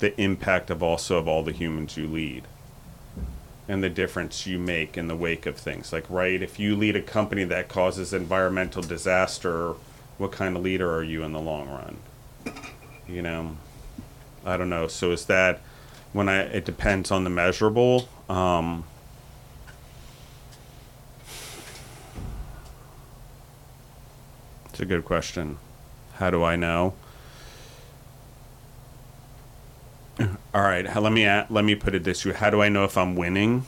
the 0.00 0.18
impact 0.20 0.70
of 0.70 0.82
also 0.82 1.18
of 1.18 1.28
all 1.28 1.42
the 1.42 1.52
humans 1.52 1.96
you 1.96 2.06
lead 2.06 2.44
and 3.68 3.84
the 3.84 3.90
difference 3.90 4.46
you 4.46 4.58
make 4.58 4.96
in 4.96 5.08
the 5.08 5.14
wake 5.14 5.44
of 5.44 5.56
things. 5.56 5.92
Like, 5.92 6.08
right, 6.08 6.40
if 6.40 6.58
you 6.58 6.74
lead 6.74 6.96
a 6.96 7.02
company 7.02 7.44
that 7.44 7.68
causes 7.68 8.14
environmental 8.14 8.82
disaster, 8.82 9.74
what 10.16 10.32
kind 10.32 10.56
of 10.56 10.62
leader 10.62 10.92
are 10.92 11.02
you 11.02 11.22
in 11.22 11.32
the 11.32 11.40
long 11.40 11.68
run? 11.68 11.98
You 13.06 13.22
know, 13.22 13.56
I 14.44 14.56
don't 14.56 14.70
know. 14.70 14.88
So 14.88 15.12
is 15.12 15.26
that 15.26 15.60
when 16.12 16.28
I? 16.28 16.40
It 16.40 16.64
depends 16.64 17.10
on 17.10 17.24
the 17.24 17.30
measurable. 17.30 18.08
Um, 18.28 18.84
it's 24.70 24.80
a 24.80 24.86
good 24.86 25.04
question. 25.04 25.58
How 26.14 26.30
do 26.30 26.42
I 26.42 26.56
know? 26.56 26.94
All 30.20 30.62
right, 30.62 30.84
let 30.84 31.12
me 31.12 31.26
let 31.26 31.64
me 31.64 31.74
put 31.74 31.94
it 31.94 32.04
this 32.04 32.24
way: 32.24 32.32
How 32.32 32.50
do 32.50 32.60
I 32.60 32.68
know 32.68 32.84
if 32.84 32.96
I'm 32.96 33.14
winning? 33.14 33.64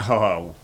Oh, 0.00 0.54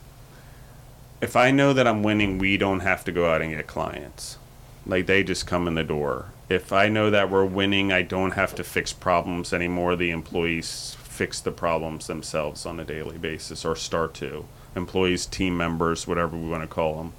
if 1.21 1.37
I 1.37 1.50
know 1.50 1.73
that 1.73 1.87
I'm 1.87 2.02
winning, 2.02 2.38
we 2.38 2.56
don't 2.56 2.80
have 2.80 3.02
to 3.04 3.12
go 3.12 3.33
out 3.33 3.42
and 3.42 3.50
get 3.50 3.66
clients. 3.66 4.38
Like 4.87 5.06
they 5.06 5.25
just 5.25 5.47
come 5.47 5.66
in 5.66 5.75
the 5.75 5.83
door. 5.83 6.26
If 6.49 6.73
I 6.73 6.88
know 6.88 7.11
that 7.11 7.30
we're 7.30 7.44
winning, 7.44 7.92
I 7.92 8.02
don't 8.02 8.33
have 8.33 8.54
to 8.56 8.62
fix 8.64 8.92
problems 8.92 9.52
anymore. 9.52 9.97
The 9.97 10.11
employees 10.11 10.97
fix 11.00 11.40
the 11.40 11.50
problems 11.50 12.06
themselves 12.06 12.66
on 12.66 12.78
a 12.78 12.85
daily 12.85 13.18
basis 13.18 13.64
or 13.64 13.75
start 13.75 14.14
to. 14.14 14.47
Employees, 14.76 15.26
team 15.26 15.56
members, 15.56 16.06
whatever 16.06 16.37
we 16.37 16.49
want 16.49 16.62
to 16.62 16.68
call 16.68 16.97
them. 16.99 17.12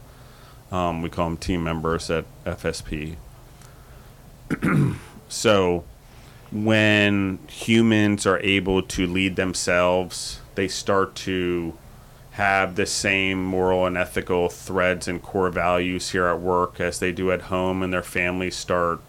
Um, 0.78 1.02
we 1.02 1.10
call 1.10 1.30
them 1.30 1.38
team 1.38 1.64
members 1.64 2.10
at 2.12 2.26
FSP. 2.46 3.16
so 5.28 5.84
when 6.52 7.40
humans 7.48 8.26
are 8.26 8.40
able 8.40 8.82
to 8.82 9.08
lead 9.08 9.36
themselves, 9.36 10.40
they 10.56 10.68
start 10.68 11.16
to 11.16 11.78
have 12.32 12.76
the 12.76 12.86
same 12.86 13.44
moral 13.44 13.86
and 13.86 13.98
ethical 13.98 14.50
threads 14.50 15.08
and 15.08 15.22
core 15.22 15.50
values 15.50 16.10
here 16.12 16.26
at 16.26 16.40
work 16.40 16.80
as 16.80 17.00
they 17.00 17.12
do 17.12 17.32
at 17.32 17.44
home, 17.44 17.82
and 17.82 17.94
their 17.94 18.04
families 18.04 18.56
start 18.56 19.00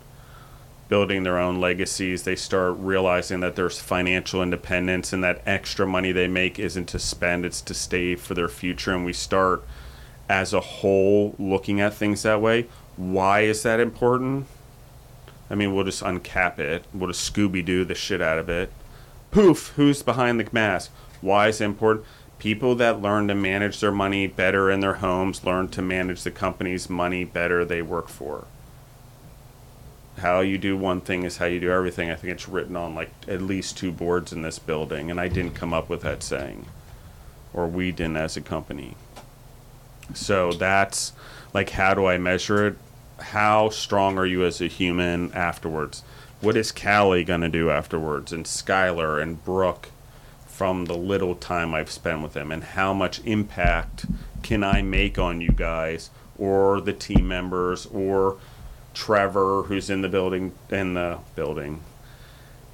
building 0.88 1.24
their 1.24 1.38
own 1.38 1.60
legacies. 1.60 2.22
They 2.22 2.36
start 2.36 2.76
realizing 2.78 3.40
that 3.40 3.56
there's 3.56 3.80
financial 3.80 4.42
independence 4.42 5.12
and 5.12 5.24
that 5.24 5.42
extra 5.44 5.86
money 5.86 6.12
they 6.12 6.28
make 6.28 6.58
isn't 6.58 6.86
to 6.86 6.98
spend, 6.98 7.44
it's 7.44 7.60
to 7.62 7.74
save 7.74 8.20
for 8.20 8.34
their 8.34 8.48
future. 8.48 8.94
And 8.94 9.04
we 9.04 9.12
start 9.12 9.64
as 10.28 10.52
a 10.52 10.60
whole 10.60 11.34
looking 11.38 11.80
at 11.80 11.94
things 11.94 12.22
that 12.22 12.40
way. 12.40 12.68
Why 12.96 13.40
is 13.40 13.62
that 13.64 13.80
important? 13.80 14.46
I 15.48 15.54
mean, 15.54 15.74
we'll 15.74 15.84
just 15.84 16.02
uncap 16.02 16.58
it. 16.58 16.84
We'll 16.92 17.10
just 17.10 17.32
Scooby 17.32 17.64
Doo 17.64 17.84
the 17.84 17.94
shit 17.94 18.20
out 18.20 18.38
of 18.38 18.48
it. 18.48 18.72
Poof, 19.30 19.68
who's 19.76 20.02
behind 20.02 20.40
the 20.40 20.48
mask? 20.52 20.90
Why 21.20 21.48
is 21.48 21.60
it 21.60 21.64
important? 21.64 22.06
People 22.38 22.74
that 22.76 23.00
learn 23.00 23.28
to 23.28 23.34
manage 23.34 23.80
their 23.80 23.92
money 23.92 24.26
better 24.26 24.70
in 24.70 24.80
their 24.80 24.94
homes 24.94 25.44
learn 25.44 25.68
to 25.68 25.82
manage 25.82 26.22
the 26.22 26.30
company's 26.30 26.90
money 26.90 27.24
better 27.24 27.64
they 27.64 27.82
work 27.82 28.08
for. 28.08 28.44
How 30.18 30.40
you 30.40 30.58
do 30.58 30.76
one 30.76 31.00
thing 31.00 31.24
is 31.24 31.38
how 31.38 31.46
you 31.46 31.60
do 31.60 31.70
everything. 31.70 32.10
I 32.10 32.14
think 32.14 32.32
it's 32.32 32.48
written 32.48 32.76
on 32.76 32.94
like 32.94 33.10
at 33.28 33.42
least 33.42 33.76
two 33.76 33.92
boards 33.92 34.32
in 34.32 34.42
this 34.42 34.58
building, 34.58 35.10
and 35.10 35.20
I 35.20 35.28
didn't 35.28 35.54
come 35.54 35.72
up 35.72 35.88
with 35.88 36.02
that 36.02 36.22
saying, 36.22 36.66
or 37.52 37.66
we 37.66 37.92
didn't 37.92 38.16
as 38.16 38.36
a 38.36 38.40
company. 38.40 38.96
So 40.14 40.52
that's 40.52 41.12
like, 41.52 41.70
how 41.70 41.94
do 41.94 42.06
I 42.06 42.18
measure 42.18 42.66
it? 42.66 42.76
How 43.18 43.70
strong 43.70 44.18
are 44.18 44.26
you 44.26 44.44
as 44.44 44.60
a 44.60 44.66
human 44.66 45.32
afterwards? 45.32 46.02
What 46.40 46.56
is 46.56 46.70
Callie 46.70 47.24
going 47.24 47.40
to 47.40 47.48
do 47.48 47.70
afterwards? 47.70 48.32
And 48.32 48.44
Skylar 48.44 49.20
and 49.20 49.42
Brooke 49.44 49.90
from 50.46 50.86
the 50.86 50.96
little 50.96 51.34
time 51.34 51.74
I've 51.74 51.90
spent 51.90 52.22
with 52.22 52.32
them? 52.32 52.50
And 52.52 52.62
how 52.62 52.92
much 52.92 53.20
impact 53.24 54.06
can 54.42 54.62
I 54.64 54.82
make 54.82 55.18
on 55.18 55.40
you 55.40 55.50
guys 55.50 56.10
or 56.38 56.80
the 56.80 56.92
team 56.92 57.26
members 57.28 57.86
or 57.86 58.36
Trevor, 58.94 59.64
who's 59.64 59.90
in 59.90 60.00
the 60.02 60.08
building, 60.08 60.52
in 60.70 60.94
the 60.94 61.18
building? 61.34 61.80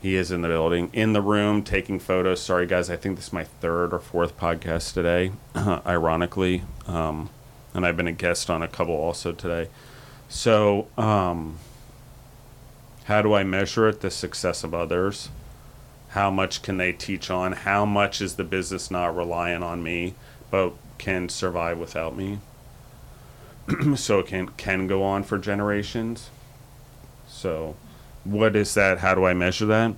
He 0.01 0.17
is 0.17 0.33
in 0.33 0.43
the 0.43 0.49
building, 0.49 0.91
in 0.93 1.13
the 1.13 1.21
room, 1.21 1.63
taking 1.63 2.01
photos. 2.01 2.43
Sorry, 2.43 2.67
guys, 2.67 2.91
I 2.91 2.97
think 2.97 3.17
this 3.17 3.29
is 3.29 3.33
my 3.33 3.45
third 3.45 3.93
or 3.93 4.01
fourth 4.01 4.37
podcast 4.37 4.95
today, 4.95 5.31
ironically. 5.57 6.63
Um, 6.89 7.31
and 7.73 7.87
I've 7.87 7.97
been 7.97 8.09
a 8.09 8.13
guest 8.13 8.51
on 8.51 8.63
a 8.63 8.69
couple 8.69 8.95
also 8.95 9.31
today. 9.31 9.69
So, 10.33 10.89
um, 10.97 11.59
how 13.05 13.21
do 13.21 13.35
I 13.35 13.45
measure 13.45 13.87
it? 13.87 14.01
The 14.01 14.11
success 14.11 14.65
of 14.65 14.73
others. 14.73 15.29
How 16.09 16.31
much 16.31 16.63
can 16.63 16.79
they 16.79 16.91
teach 16.95 17.31
on? 17.31 17.53
How 17.53 17.85
much 17.85 18.23
is 18.23 18.37
the 18.37 18.43
business 18.43 18.91
not 18.91 19.15
relying 19.15 19.63
on 19.63 19.83
me, 19.83 20.15
but 20.51 20.73
can 20.97 21.29
survive 21.29 21.77
without 21.77 22.17
me? 22.17 22.39
so 23.95 24.21
it 24.21 24.27
can 24.27 24.49
can 24.49 24.87
go 24.87 25.03
on 25.03 25.23
for 25.23 25.37
generations. 25.37 26.31
So, 27.29 27.77
what 28.25 28.57
is 28.57 28.73
that? 28.73 29.01
How 29.01 29.15
do 29.15 29.27
I 29.27 29.35
measure 29.35 29.67
that? 29.67 29.95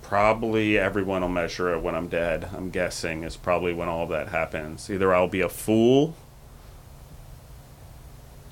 Probably 0.00 0.78
everyone 0.78 1.22
will 1.22 1.28
measure 1.28 1.74
it 1.74 1.80
when 1.80 1.96
I'm 1.96 2.06
dead. 2.06 2.48
I'm 2.54 2.70
guessing 2.70 3.24
is 3.24 3.36
probably 3.36 3.74
when 3.74 3.88
all 3.88 4.04
of 4.04 4.10
that 4.10 4.28
happens. 4.28 4.88
Either 4.88 5.12
I'll 5.12 5.26
be 5.26 5.40
a 5.40 5.48
fool 5.48 6.14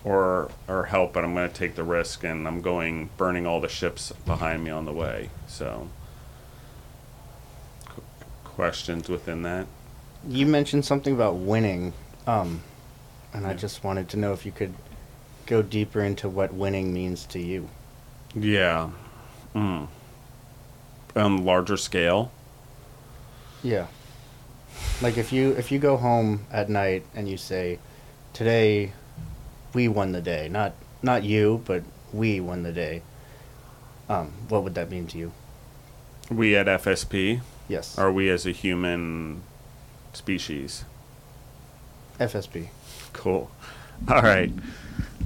or 0.04 0.50
or 0.68 0.85
help, 0.85 1.12
but 1.12 1.25
I'm 1.25 1.35
going 1.35 1.49
to 1.49 1.54
take 1.54 1.75
the 1.75 1.85
risk, 1.85 2.25
and 2.25 2.47
I'm 2.47 2.61
going 2.61 3.11
burning 3.16 3.47
all 3.47 3.61
the 3.61 3.68
ships 3.68 4.12
behind 4.26 4.64
me 4.64 4.71
on 4.71 4.85
the 4.85 4.92
way. 4.92 5.30
So, 5.47 5.88
qu- 7.87 8.02
questions 8.44 9.09
within 9.09 9.42
that? 9.42 9.66
You 10.26 10.47
mentioned 10.47 10.85
something 10.85 11.14
about 11.14 11.37
winning, 11.37 11.92
um, 12.26 12.62
and 13.32 13.47
I 13.47 13.54
just 13.54 13.85
wanted 13.85 14.09
to 14.11 14.16
know 14.16 14.32
if 14.32 14.44
you 14.44 14.52
could 14.52 14.75
go 15.47 15.62
deeper 15.62 16.02
into 16.02 16.28
what 16.28 16.52
winning 16.54 16.92
means 16.92 17.26
to 17.26 17.38
you. 17.40 17.68
Yeah. 18.35 18.90
Mm. 19.54 19.88
On 21.14 21.44
larger 21.44 21.76
scale. 21.76 22.30
Yeah. 23.62 23.87
Like 25.00 25.18
if 25.18 25.32
you 25.32 25.50
if 25.52 25.71
you 25.71 25.78
go 25.78 25.97
home 25.97 26.47
at 26.50 26.68
night 26.68 27.04
and 27.14 27.28
you 27.28 27.37
say, 27.37 27.78
"Today, 28.32 28.92
we 29.75 29.88
won 29.88 30.12
the 30.12 30.21
day." 30.21 30.49
Not 30.49 30.73
not 31.02 31.25
you, 31.25 31.62
but 31.64 31.83
we 32.12 32.41
won 32.41 32.62
the 32.62 32.73
day. 32.73 33.02
Um, 34.09 34.33
what 34.49 34.62
would 34.64 34.75
that 34.75 34.91
mean 34.91 35.07
to 35.09 35.19
you? 35.19 35.33
We 36.31 36.55
at 36.57 36.67
FSP, 36.67 37.41
Yes. 37.69 37.99
are 37.99 38.12
we 38.12 38.29
as 38.31 38.47
a 38.47 38.52
human 38.52 39.43
species? 40.12 40.85
FSP. 42.21 42.69
Cool. 43.12 43.50
All 44.09 44.23
right. 44.23 44.52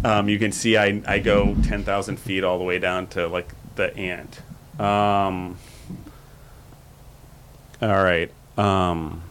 Um, 0.04 0.28
you 0.28 0.38
can 0.38 0.52
see 0.52 0.76
I, 0.76 1.02
I 1.06 1.18
go 1.18 1.54
10,000 1.64 2.18
feet 2.18 2.44
all 2.44 2.58
the 2.58 2.64
way 2.64 2.78
down 2.78 3.06
to 3.08 3.26
like 3.26 3.52
the 3.76 3.96
ant. 3.96 4.40
Um, 4.78 5.56
all 7.80 7.88
right. 8.04 8.30
Um, 8.58 9.22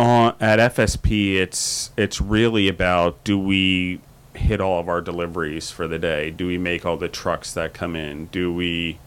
on, 0.00 0.34
at 0.40 0.58
FSP, 0.74 1.36
it's 1.36 1.90
it's 1.96 2.20
really 2.20 2.68
about 2.68 3.22
do 3.22 3.38
we 3.38 4.00
hit 4.34 4.60
all 4.60 4.80
of 4.80 4.88
our 4.88 5.02
deliveries 5.02 5.70
for 5.70 5.86
the 5.86 5.98
day? 5.98 6.30
Do 6.30 6.46
we 6.46 6.56
make 6.56 6.86
all 6.86 6.96
the 6.96 7.08
trucks 7.08 7.52
that 7.52 7.74
come 7.74 7.94
in? 7.94 8.26
Do 8.26 8.52
we 8.52 8.98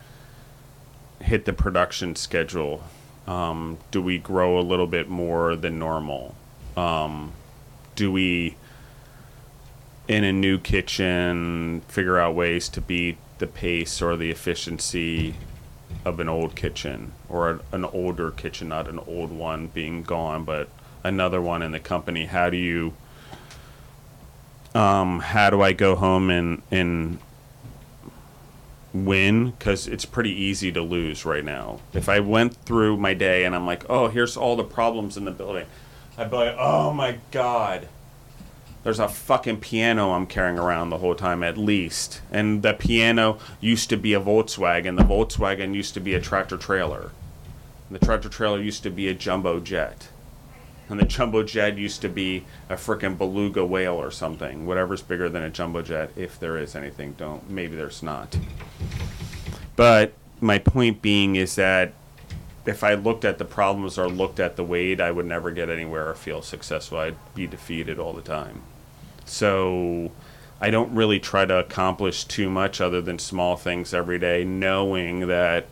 hit 1.20 1.46
the 1.46 1.54
production 1.54 2.16
schedule? 2.16 2.84
Um, 3.26 3.80
do 3.90 4.02
we 4.02 4.20
grow 4.20 4.60
a 4.60 4.62
little 4.62 4.86
bit 4.86 5.10
more 5.10 5.56
than 5.56 5.80
normal? 5.80 6.36
Um, 6.78 7.32
do 7.96 8.12
we, 8.12 8.56
in 10.08 10.24
a 10.24 10.34
new 10.34 10.60
kitchen, 10.60 11.82
figure 11.88 12.20
out 12.20 12.36
ways 12.36 12.70
to 12.70 12.82
beat 12.82 13.18
the 13.40 13.48
pace 13.48 14.02
or 14.02 14.16
the 14.16 14.30
efficiency 14.30 15.36
of 16.06 16.20
an 16.20 16.30
old 16.30 16.56
kitchen 16.56 17.14
or 17.30 17.62
an, 17.72 17.86
older 17.86 18.30
kitchen, 18.30 18.70
not 18.70 18.88
an 18.88 19.00
old 19.08 19.32
one 19.32 19.68
being 19.68 20.04
gone, 20.04 20.44
but 20.44 20.68
another 21.04 21.42
one 21.42 21.62
in 21.62 21.72
the 21.72 21.80
company? 21.80 22.26
How 22.26 22.50
do 22.50 22.58
you, 22.58 22.94
um, 24.74 25.20
how 25.20 25.50
do 25.50 25.62
I 25.62 25.74
go 25.74 25.96
home 25.96 26.30
and, 26.30 26.62
and 26.72 27.20
win 28.94 29.52
because 29.52 29.88
it's 29.88 30.06
pretty 30.06 30.32
easy 30.32 30.72
to 30.72 30.82
lose 30.82 31.26
right 31.26 31.44
now. 31.44 31.80
If 31.94 32.08
I 32.08 32.20
went 32.20 32.54
through 32.54 32.98
my 32.98 33.14
day 33.14 33.44
and 33.44 33.56
I'm 33.56 33.66
like, 33.66 33.90
oh, 33.90 34.08
here's 34.08 34.38
all 34.38 34.56
the 34.56 34.64
problems 34.64 35.18
in 35.18 35.26
the 35.26 35.32
building, 35.32 35.66
I'd 36.18 36.30
be 36.30 36.38
like, 36.38 36.56
oh 36.58 36.94
my 36.94 37.18
god, 37.32 37.88
there's 38.84 39.00
a 39.00 39.08
fucking 39.08 39.62
piano 39.62 40.12
I'm 40.12 40.28
carrying 40.28 40.60
around 40.60 40.90
the 40.90 41.00
whole 41.00 41.16
time 41.16 41.42
at 41.42 41.58
least, 41.58 42.22
and 42.32 42.62
the 42.62 42.74
piano 42.74 43.40
used 43.60 43.90
to 43.90 43.98
be 43.98 44.14
a 44.14 44.22
Volkswagen. 44.22 44.98
The 44.98 45.04
Volkswagen 45.04 45.74
used 45.74 45.96
to 45.96 46.00
be 46.00 46.14
a 46.14 46.22
tractor 46.22 46.58
trailer. 46.58 47.12
The 47.90 48.00
tractor 48.00 48.30
trailer 48.30 48.62
used 48.62 48.84
to 48.84 48.90
be 48.90 49.08
a 49.08 49.14
jumbo 49.14 49.60
jet. 49.60 50.10
And 50.90 51.00
the 51.00 51.06
jumbo 51.06 51.44
jet 51.44 51.78
used 51.78 52.02
to 52.02 52.10
be 52.10 52.46
a 52.70 52.76
freaking 52.76 53.18
beluga 53.18 53.66
whale 53.66 53.96
or 53.96 54.12
something. 54.12 54.66
Whatever's 54.66 55.02
bigger 55.02 55.30
than 55.30 55.44
a 55.44 55.50
jumbo 55.50 55.82
jet, 55.82 56.12
if 56.16 56.40
there 56.40 56.58
is 56.58 56.76
anything. 56.76 57.14
Don't 57.14 57.50
maybe 57.50 57.76
there's 57.76 58.04
not. 58.04 58.38
But 59.76 60.14
my 60.40 60.60
point 60.60 61.02
being 61.02 61.36
is 61.36 61.56
that 61.56 61.94
if 62.66 62.84
I 62.84 62.94
looked 62.94 63.26
at 63.26 63.38
the 63.38 63.46
problems 63.46 63.98
or 63.98 64.08
looked 64.08 64.40
at 64.40 64.56
the 64.56 64.64
weight, 64.64 65.02
I 65.02 65.12
would 65.12 65.26
never 65.26 65.52
get 65.52 65.70
anywhere 65.70 66.10
or 66.10 66.16
feel 66.16 66.42
successful. 66.42 67.00
I'd 67.00 67.18
be 67.34 67.48
defeated 67.48 68.00
all 68.00 68.14
the 68.14 68.22
time. 68.22 68.62
So 69.26 70.12
I 70.62 70.70
don't 70.70 70.94
really 70.96 71.20
try 71.20 71.46
to 71.46 71.60
accomplish 71.60 72.24
too 72.24 72.50
much 72.50 72.80
other 72.80 73.02
than 73.02 73.20
small 73.20 73.58
things 73.58 73.94
every 73.94 74.20
day, 74.20 74.44
knowing 74.44 75.28
that 75.28 75.68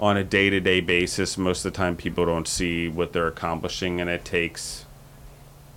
on 0.00 0.16
a 0.16 0.24
day 0.24 0.50
to 0.50 0.60
day 0.60 0.80
basis, 0.80 1.36
most 1.36 1.64
of 1.64 1.72
the 1.72 1.76
time 1.76 1.96
people 1.96 2.24
don't 2.24 2.48
see 2.48 2.88
what 2.88 3.12
they're 3.12 3.26
accomplishing, 3.26 4.00
and 4.00 4.08
it 4.08 4.24
takes 4.24 4.84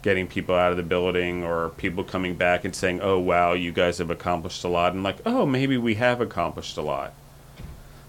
getting 0.02 0.28
people 0.28 0.56
out 0.56 0.72
of 0.72 0.78
the 0.78 0.84
building 0.84 1.44
or 1.44 1.70
people 1.70 2.04
coming 2.04 2.36
back 2.36 2.64
and 2.66 2.76
saying, 2.76 3.00
"Oh 3.02 3.20
wow, 3.20 3.54
you 3.54 3.72
guys 3.72 3.98
have 3.98 4.10
accomplished 4.10 4.64
a 4.64 4.68
lot," 4.68 4.94
and 4.94 5.04
like, 5.04 5.18
"Oh, 5.26 5.46
maybe 5.46 5.78
we 5.78 5.96
have 5.96 6.22
accomplished 6.22 6.78
a 6.78 6.82
lot." 6.82 7.14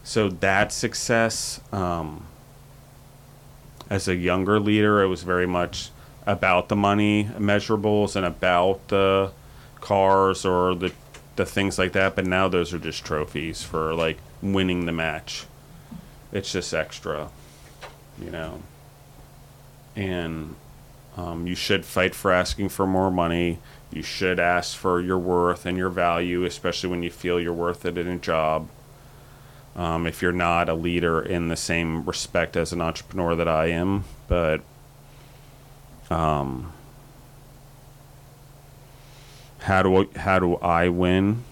So 0.04 0.28
that 0.28 0.72
success, 0.72 1.60
um, 1.72 2.26
as 3.88 4.08
a 4.08 4.16
younger 4.16 4.58
leader, 4.58 5.02
it 5.02 5.08
was 5.08 5.22
very 5.22 5.46
much 5.46 5.90
about 6.26 6.68
the 6.68 6.76
money 6.76 7.24
measurables 7.38 8.16
and 8.16 8.24
about 8.26 8.88
the 8.88 9.30
cars 9.80 10.44
or 10.44 10.74
the 10.74 10.92
the 11.36 11.46
things 11.46 11.78
like 11.78 11.92
that. 11.92 12.14
But 12.14 12.26
now 12.26 12.48
those 12.48 12.74
are 12.74 12.78
just 12.78 13.04
trophies 13.04 13.62
for 13.62 13.94
like 13.94 14.18
winning 14.42 14.86
the 14.86 14.92
match. 14.92 15.46
It's 16.32 16.52
just 16.52 16.72
extra, 16.72 17.28
you 18.18 18.30
know. 18.30 18.62
And 19.94 20.56
um, 21.16 21.46
you 21.46 21.54
should 21.54 21.84
fight 21.84 22.14
for 22.14 22.32
asking 22.32 22.70
for 22.70 22.86
more 22.86 23.10
money. 23.10 23.58
You 23.92 24.02
should 24.02 24.40
ask 24.40 24.76
for 24.76 25.00
your 25.00 25.18
worth 25.18 25.66
and 25.66 25.76
your 25.76 25.90
value, 25.90 26.44
especially 26.44 26.88
when 26.88 27.02
you 27.02 27.10
feel 27.10 27.38
you're 27.38 27.52
worth 27.52 27.84
it 27.84 27.98
in 27.98 28.08
a 28.08 28.16
job. 28.16 28.68
Um, 29.76 30.06
if 30.06 30.22
you're 30.22 30.32
not 30.32 30.68
a 30.68 30.74
leader 30.74 31.20
in 31.20 31.48
the 31.48 31.56
same 31.56 32.04
respect 32.04 32.56
as 32.56 32.72
an 32.72 32.80
entrepreneur 32.80 33.34
that 33.34 33.48
I 33.48 33.66
am, 33.66 34.04
but 34.28 34.60
um, 36.10 36.72
how 39.60 39.82
do 39.82 40.10
how 40.16 40.38
do 40.38 40.56
I 40.56 40.88
win? 40.88 41.44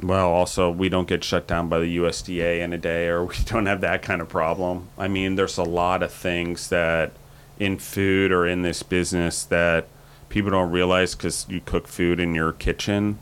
Well, 0.00 0.28
also 0.28 0.70
we 0.70 0.88
don't 0.88 1.08
get 1.08 1.24
shut 1.24 1.46
down 1.46 1.68
by 1.68 1.80
the 1.80 1.96
USDA 1.98 2.60
in 2.60 2.72
a 2.72 2.78
day, 2.78 3.08
or 3.08 3.24
we 3.26 3.36
don't 3.46 3.66
have 3.66 3.80
that 3.80 4.02
kind 4.02 4.20
of 4.20 4.28
problem. 4.28 4.88
I 4.96 5.08
mean, 5.08 5.34
there's 5.34 5.58
a 5.58 5.64
lot 5.64 6.02
of 6.02 6.12
things 6.12 6.68
that 6.68 7.12
in 7.58 7.78
food 7.78 8.30
or 8.30 8.46
in 8.46 8.62
this 8.62 8.82
business 8.82 9.44
that 9.44 9.88
people 10.28 10.50
don't 10.50 10.70
realize 10.70 11.14
because 11.14 11.46
you 11.48 11.60
cook 11.60 11.88
food 11.88 12.20
in 12.20 12.34
your 12.34 12.52
kitchen, 12.52 13.18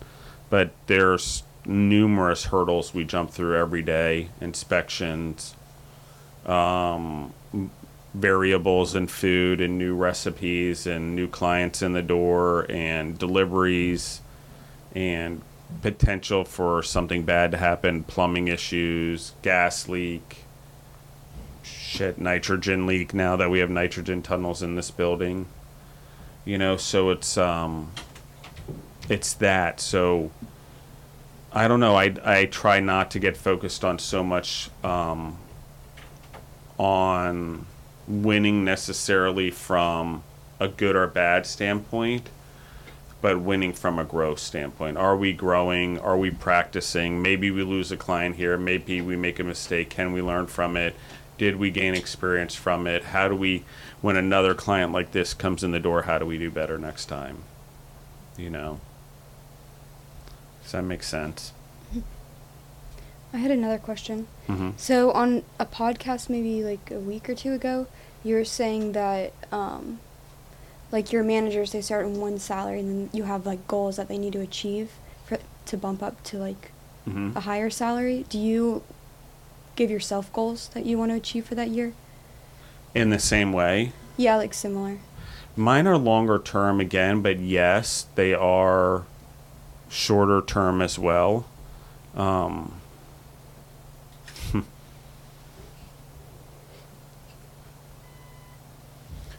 but 0.50 0.71
there's 0.87 1.42
numerous 1.64 2.45
hurdles 2.47 2.95
we 2.95 3.04
jump 3.04 3.30
through 3.30 3.56
every 3.56 3.83
day 3.83 4.28
inspections, 4.40 5.54
um, 6.45 7.33
variables 8.14 8.95
in 8.95 9.06
food, 9.06 9.61
and 9.61 9.78
new 9.78 9.95
recipes, 9.95 10.87
and 10.87 11.16
new 11.16 11.26
clients 11.26 11.83
in 11.83 11.92
the 11.92 12.02
door, 12.02 12.66
and 12.71 13.18
deliveries, 13.18 14.21
and 14.95 15.40
potential 15.82 16.44
for 16.44 16.82
something 16.82 17.23
bad 17.25 17.50
to 17.50 17.56
happen 17.56 18.04
plumbing 18.04 18.49
issues, 18.49 19.32
gas 19.42 19.88
leak. 19.88 20.44
Shit, 21.62 22.18
nitrogen 22.18 22.87
leak 22.87 23.14
now 23.14 23.37
that 23.37 23.50
we 23.50 23.58
have 23.61 23.70
nitrogen 23.70 24.23
tunnels 24.23 24.62
in 24.62 24.76
this 24.76 24.90
building. 24.90 25.46
You 26.44 26.58
know 26.58 26.76
so 26.76 27.11
it's 27.11 27.37
um 27.37 27.92
it's 29.08 29.35
that. 29.35 29.80
So 29.80 30.30
i 31.52 31.66
don't 31.68 31.80
know. 31.80 31.96
I 31.96 32.14
i 32.25 32.44
try 32.46 32.80
not 32.80 33.11
to 33.12 33.18
get 33.18 33.37
focused 33.37 33.85
on 33.85 33.99
so 33.99 34.23
much 34.23 34.70
um 34.85 35.38
on 36.78 37.66
winning 38.06 38.64
necessarily 38.64 39.50
from 39.50 40.23
a 40.61 40.68
good 40.68 40.94
or 40.94 41.06
bad 41.06 41.46
standpoint 41.46 42.28
but 43.26 43.40
winning 43.40 43.73
from 43.73 43.99
a 43.99 44.04
growth 44.04 44.38
standpoint. 44.38 44.97
Are 44.97 45.16
we 45.16 45.33
growing? 45.33 45.99
Are 45.99 46.16
we 46.16 46.30
practicing? 46.30 47.21
Maybe 47.21 47.50
we 47.50 47.64
lose 47.64 47.91
a 47.91 47.97
client 47.97 48.36
here. 48.36 48.56
Maybe 48.56 49.00
we 49.00 49.17
make 49.17 49.41
a 49.41 49.43
mistake. 49.43 49.91
Can 49.91 50.12
we 50.12 50.23
learn 50.23 50.47
from 50.47 50.76
it? 50.76 50.95
Did 51.36 51.56
we 51.56 51.73
gain 51.73 51.97
experience 51.97 52.54
from 52.54 52.86
it? 52.86 53.06
How 53.06 53.26
do 53.26 53.34
we 53.34 53.65
when 54.00 54.15
another 54.17 54.54
client 54.54 54.93
like 54.93 55.10
this 55.10 55.34
comes 55.34 55.65
in 55.65 55.73
the 55.73 55.80
door 55.80 56.02
how 56.02 56.19
do 56.19 56.25
we 56.25 56.39
do 56.39 56.52
better 56.52 56.78
next 56.78 57.06
time? 57.06 57.39
You 58.36 58.49
know? 58.49 58.78
Does 60.62 60.71
that 60.71 60.84
make 60.84 61.02
sense? 61.02 61.52
I 63.32 63.39
had 63.39 63.50
another 63.50 63.78
question. 63.78 64.28
mm-hmm. 64.47 64.71
So 64.76 65.10
on 65.10 65.43
a 65.58 65.67
podcast 65.67 66.30
maybe 66.30 66.62
like 66.62 66.93
a 66.93 67.00
week 67.00 67.28
or 67.28 67.34
two 67.34 67.54
ago, 67.54 67.89
you 68.23 68.36
were 68.36 68.45
saying 68.45 68.93
that 68.93 69.32
um, 69.50 69.99
like 70.92 71.12
your 71.12 71.22
managers 71.25 71.72
they 71.72 71.80
start 71.80 72.06
in 72.06 72.20
one 72.20 72.38
salary 72.38 72.80
and 72.80 72.88
then 73.08 73.10
you 73.12 73.25
have 73.25 73.44
like 73.46 73.66
goals 73.66 73.96
that 73.96 74.08
they 74.08 74.16
need 74.18 74.32
to 74.32 74.40
achieve 74.40 74.92
for 75.25 75.38
to 75.66 75.76
bump 75.76 76.02
up 76.02 76.22
to 76.25 76.38
like 76.38 76.70
Mm-hmm. 77.08 77.36
a 77.36 77.40
higher 77.40 77.70
salary. 77.70 78.25
Do 78.28 78.36
you 78.36 78.82
give 79.76 79.92
yourself 79.92 80.32
goals 80.32 80.68
that 80.75 80.84
you 80.84 80.99
want 80.99 81.12
to 81.12 81.16
achieve 81.16 81.46
for 81.46 81.54
that 81.54 81.68
year? 81.68 81.92
in 82.96 83.10
the 83.10 83.18
same 83.20 83.52
way 83.52 83.92
Yeah, 84.16 84.36
like 84.36 84.52
similar. 84.54 84.99
mine 85.54 85.86
are 85.86 85.99
longer 85.99 86.38
term 86.40 86.80
again 86.80 87.20
but 87.22 87.38
yes 87.38 88.06
they 88.16 88.32
are 88.34 89.04
shorter 89.88 90.40
term 90.42 90.80
as 90.82 90.99
well 90.99 91.46
um, 92.16 92.75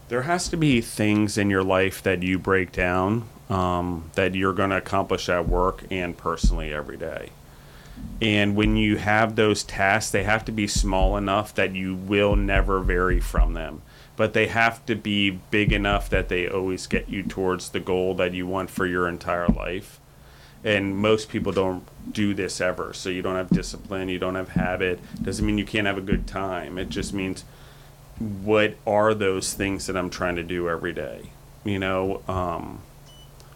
there 0.08 0.22
has 0.22 0.48
to 0.48 0.56
be 0.56 0.80
things 0.80 1.36
in 1.36 1.50
your 1.50 1.62
life 1.62 2.02
that 2.02 2.22
you 2.22 2.38
break 2.38 2.72
down 2.72 3.28
um, 3.50 4.10
that 4.14 4.34
you're 4.34 4.52
going 4.52 4.70
to 4.70 4.76
accomplish 4.76 5.28
at 5.28 5.48
work 5.48 5.84
and 5.90 6.16
personally 6.16 6.72
every 6.72 6.96
day. 6.96 7.30
And 8.20 8.56
when 8.56 8.76
you 8.76 8.96
have 8.96 9.36
those 9.36 9.64
tasks, 9.64 10.10
they 10.10 10.24
have 10.24 10.44
to 10.46 10.52
be 10.52 10.66
small 10.66 11.16
enough 11.16 11.54
that 11.54 11.74
you 11.74 11.94
will 11.94 12.36
never 12.36 12.80
vary 12.80 13.20
from 13.20 13.54
them. 13.54 13.82
But 14.16 14.32
they 14.32 14.48
have 14.48 14.84
to 14.86 14.94
be 14.96 15.30
big 15.30 15.72
enough 15.72 16.10
that 16.10 16.28
they 16.28 16.48
always 16.48 16.86
get 16.86 17.08
you 17.08 17.22
towards 17.22 17.68
the 17.68 17.80
goal 17.80 18.14
that 18.14 18.34
you 18.34 18.46
want 18.46 18.70
for 18.70 18.86
your 18.86 19.08
entire 19.08 19.48
life. 19.48 20.00
And 20.64 20.96
most 20.96 21.28
people 21.28 21.52
don't 21.52 21.84
do 22.12 22.34
this 22.34 22.60
ever. 22.60 22.92
So 22.92 23.10
you 23.10 23.22
don't 23.22 23.36
have 23.36 23.50
discipline, 23.50 24.08
you 24.08 24.18
don't 24.18 24.34
have 24.34 24.50
habit. 24.50 24.98
Doesn't 25.22 25.46
mean 25.46 25.58
you 25.58 25.64
can't 25.64 25.86
have 25.86 25.98
a 25.98 26.02
good 26.02 26.26
time. 26.26 26.78
It 26.78 26.88
just 26.88 27.12
means 27.14 27.44
what 28.18 28.76
are 28.86 29.14
those 29.14 29.54
things 29.54 29.86
that 29.86 29.96
I'm 29.96 30.10
trying 30.10 30.36
to 30.36 30.42
do 30.42 30.68
every 30.68 30.92
day? 30.92 31.30
You 31.64 31.78
know, 31.78 32.22
um, 32.26 32.80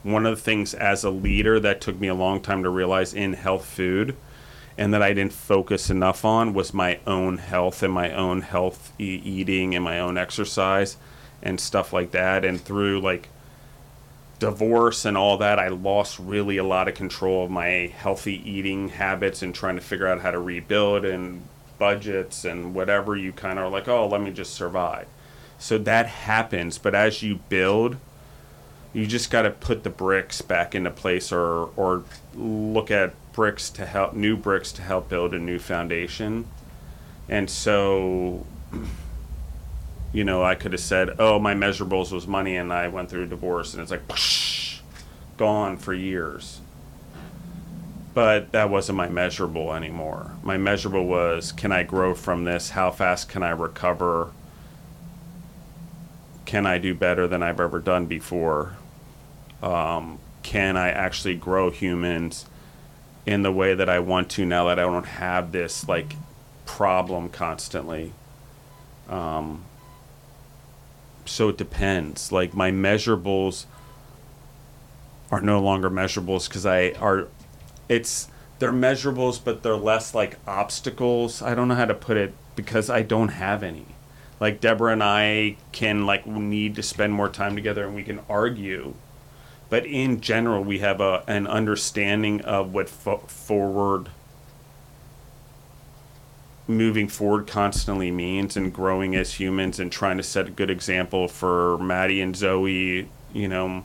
one 0.02 0.26
of 0.26 0.36
the 0.36 0.42
things 0.42 0.74
as 0.74 1.04
a 1.04 1.10
leader 1.10 1.60
that 1.60 1.80
took 1.80 1.98
me 1.98 2.08
a 2.08 2.14
long 2.14 2.40
time 2.40 2.62
to 2.62 2.68
realize 2.68 3.14
in 3.14 3.34
health 3.34 3.64
food 3.64 4.16
and 4.78 4.92
that 4.94 5.02
I 5.02 5.12
didn't 5.12 5.32
focus 5.32 5.90
enough 5.90 6.24
on 6.24 6.54
was 6.54 6.72
my 6.72 6.98
own 7.06 7.38
health 7.38 7.82
and 7.82 7.92
my 7.92 8.12
own 8.12 8.40
health 8.40 8.92
e- 8.98 9.20
eating 9.24 9.74
and 9.74 9.84
my 9.84 9.98
own 10.00 10.16
exercise 10.16 10.96
and 11.42 11.60
stuff 11.60 11.92
like 11.92 12.12
that. 12.12 12.44
And 12.44 12.60
through 12.60 13.00
like 13.00 13.28
divorce 14.38 15.04
and 15.04 15.16
all 15.16 15.38
that, 15.38 15.58
I 15.58 15.68
lost 15.68 16.18
really 16.18 16.56
a 16.56 16.64
lot 16.64 16.88
of 16.88 16.94
control 16.94 17.44
of 17.44 17.50
my 17.50 17.92
healthy 17.96 18.48
eating 18.50 18.88
habits 18.88 19.42
and 19.42 19.54
trying 19.54 19.76
to 19.76 19.82
figure 19.82 20.06
out 20.06 20.20
how 20.20 20.30
to 20.30 20.40
rebuild 20.40 21.04
and 21.04 21.42
budgets 21.82 22.44
and 22.44 22.76
whatever 22.76 23.16
you 23.16 23.32
kind 23.32 23.58
of 23.58 23.64
are 23.64 23.68
like, 23.68 23.88
oh, 23.88 24.06
let 24.06 24.20
me 24.20 24.30
just 24.30 24.54
survive. 24.54 25.08
So 25.58 25.78
that 25.78 26.06
happens, 26.06 26.78
but 26.78 26.94
as 26.94 27.24
you 27.24 27.40
build, 27.48 27.96
you 28.92 29.04
just 29.04 29.32
got 29.32 29.42
to 29.42 29.50
put 29.50 29.82
the 29.82 29.90
bricks 29.90 30.42
back 30.42 30.76
into 30.76 30.92
place 30.92 31.32
or 31.32 31.70
or 31.76 32.04
look 32.36 32.92
at 32.92 33.14
bricks 33.32 33.68
to 33.70 33.84
help 33.84 34.14
new 34.14 34.36
bricks 34.36 34.70
to 34.72 34.82
help 34.82 35.08
build 35.08 35.34
a 35.34 35.40
new 35.40 35.58
foundation. 35.58 36.46
And 37.28 37.50
so 37.50 38.46
you 40.12 40.22
know, 40.22 40.44
I 40.44 40.54
could 40.54 40.70
have 40.70 40.80
said, 40.80 41.16
"Oh, 41.18 41.40
my 41.40 41.54
measurables 41.54 42.12
was 42.12 42.28
money," 42.28 42.54
and 42.56 42.72
I 42.72 42.86
went 42.86 43.10
through 43.10 43.24
a 43.24 43.26
divorce, 43.26 43.74
and 43.74 43.82
it's 43.82 43.90
like, 43.90 44.02
gone 45.36 45.78
for 45.78 45.92
years. 45.92 46.60
But 48.14 48.52
that 48.52 48.68
wasn't 48.68 48.98
my 48.98 49.08
measurable 49.08 49.72
anymore. 49.72 50.32
My 50.42 50.58
measurable 50.58 51.06
was, 51.06 51.50
can 51.50 51.72
I 51.72 51.82
grow 51.82 52.14
from 52.14 52.44
this? 52.44 52.70
How 52.70 52.90
fast 52.90 53.28
can 53.28 53.42
I 53.42 53.50
recover? 53.50 54.32
Can 56.44 56.66
I 56.66 56.76
do 56.78 56.94
better 56.94 57.26
than 57.26 57.42
I've 57.42 57.60
ever 57.60 57.78
done 57.78 58.04
before? 58.06 58.76
Um, 59.62 60.18
can 60.42 60.76
I 60.76 60.90
actually 60.90 61.36
grow 61.36 61.70
humans 61.70 62.46
in 63.24 63.42
the 63.42 63.52
way 63.52 63.74
that 63.74 63.88
I 63.88 64.00
want 64.00 64.28
to 64.30 64.44
now 64.44 64.66
that 64.66 64.78
I 64.78 64.82
don't 64.82 65.06
have 65.06 65.52
this 65.52 65.88
like 65.88 66.16
problem 66.66 67.30
constantly? 67.30 68.12
Um, 69.08 69.64
so 71.24 71.48
it 71.48 71.56
depends. 71.56 72.32
Like 72.32 72.52
my 72.52 72.70
measurables 72.70 73.64
are 75.30 75.40
no 75.40 75.60
longer 75.60 75.88
measurables 75.88 76.48
because 76.48 76.66
I 76.66 76.90
are 77.00 77.28
it's 77.88 78.28
they're 78.58 78.72
measurables 78.72 79.42
but 79.42 79.62
they're 79.62 79.76
less 79.76 80.14
like 80.14 80.38
obstacles. 80.46 81.42
I 81.42 81.54
don't 81.54 81.68
know 81.68 81.74
how 81.74 81.86
to 81.86 81.94
put 81.94 82.16
it 82.16 82.34
because 82.56 82.90
I 82.90 83.02
don't 83.02 83.28
have 83.28 83.62
any. 83.62 83.86
Like 84.40 84.60
Deborah 84.60 84.92
and 84.92 85.02
I 85.02 85.56
can 85.72 86.06
like 86.06 86.26
need 86.26 86.74
to 86.76 86.82
spend 86.82 87.12
more 87.12 87.28
time 87.28 87.54
together 87.54 87.84
and 87.86 87.94
we 87.94 88.02
can 88.02 88.20
argue. 88.28 88.94
But 89.70 89.86
in 89.86 90.20
general, 90.20 90.62
we 90.62 90.80
have 90.80 91.00
a 91.00 91.24
an 91.26 91.46
understanding 91.46 92.40
of 92.42 92.74
what 92.74 92.88
fo- 92.88 93.24
forward 93.28 94.08
moving 96.68 97.08
forward 97.08 97.46
constantly 97.46 98.10
means 98.10 98.56
and 98.56 98.72
growing 98.72 99.14
as 99.16 99.34
humans 99.34 99.78
and 99.78 99.90
trying 99.90 100.16
to 100.16 100.22
set 100.22 100.48
a 100.48 100.50
good 100.50 100.70
example 100.70 101.28
for 101.28 101.78
Maddie 101.78 102.20
and 102.20 102.36
Zoe, 102.36 103.08
you 103.32 103.48
know, 103.48 103.84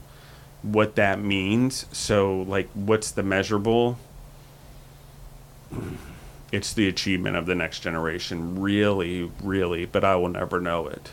what 0.61 0.95
that 0.95 1.19
means. 1.19 1.85
So, 1.91 2.41
like, 2.41 2.69
what's 2.73 3.11
the 3.11 3.23
measurable? 3.23 3.97
It's 6.51 6.73
the 6.73 6.87
achievement 6.87 7.35
of 7.35 7.45
the 7.45 7.55
next 7.55 7.81
generation, 7.81 8.59
really, 8.59 9.31
really, 9.43 9.85
but 9.85 10.03
I 10.03 10.15
will 10.15 10.29
never 10.29 10.61
know 10.61 10.87
it. 10.87 11.11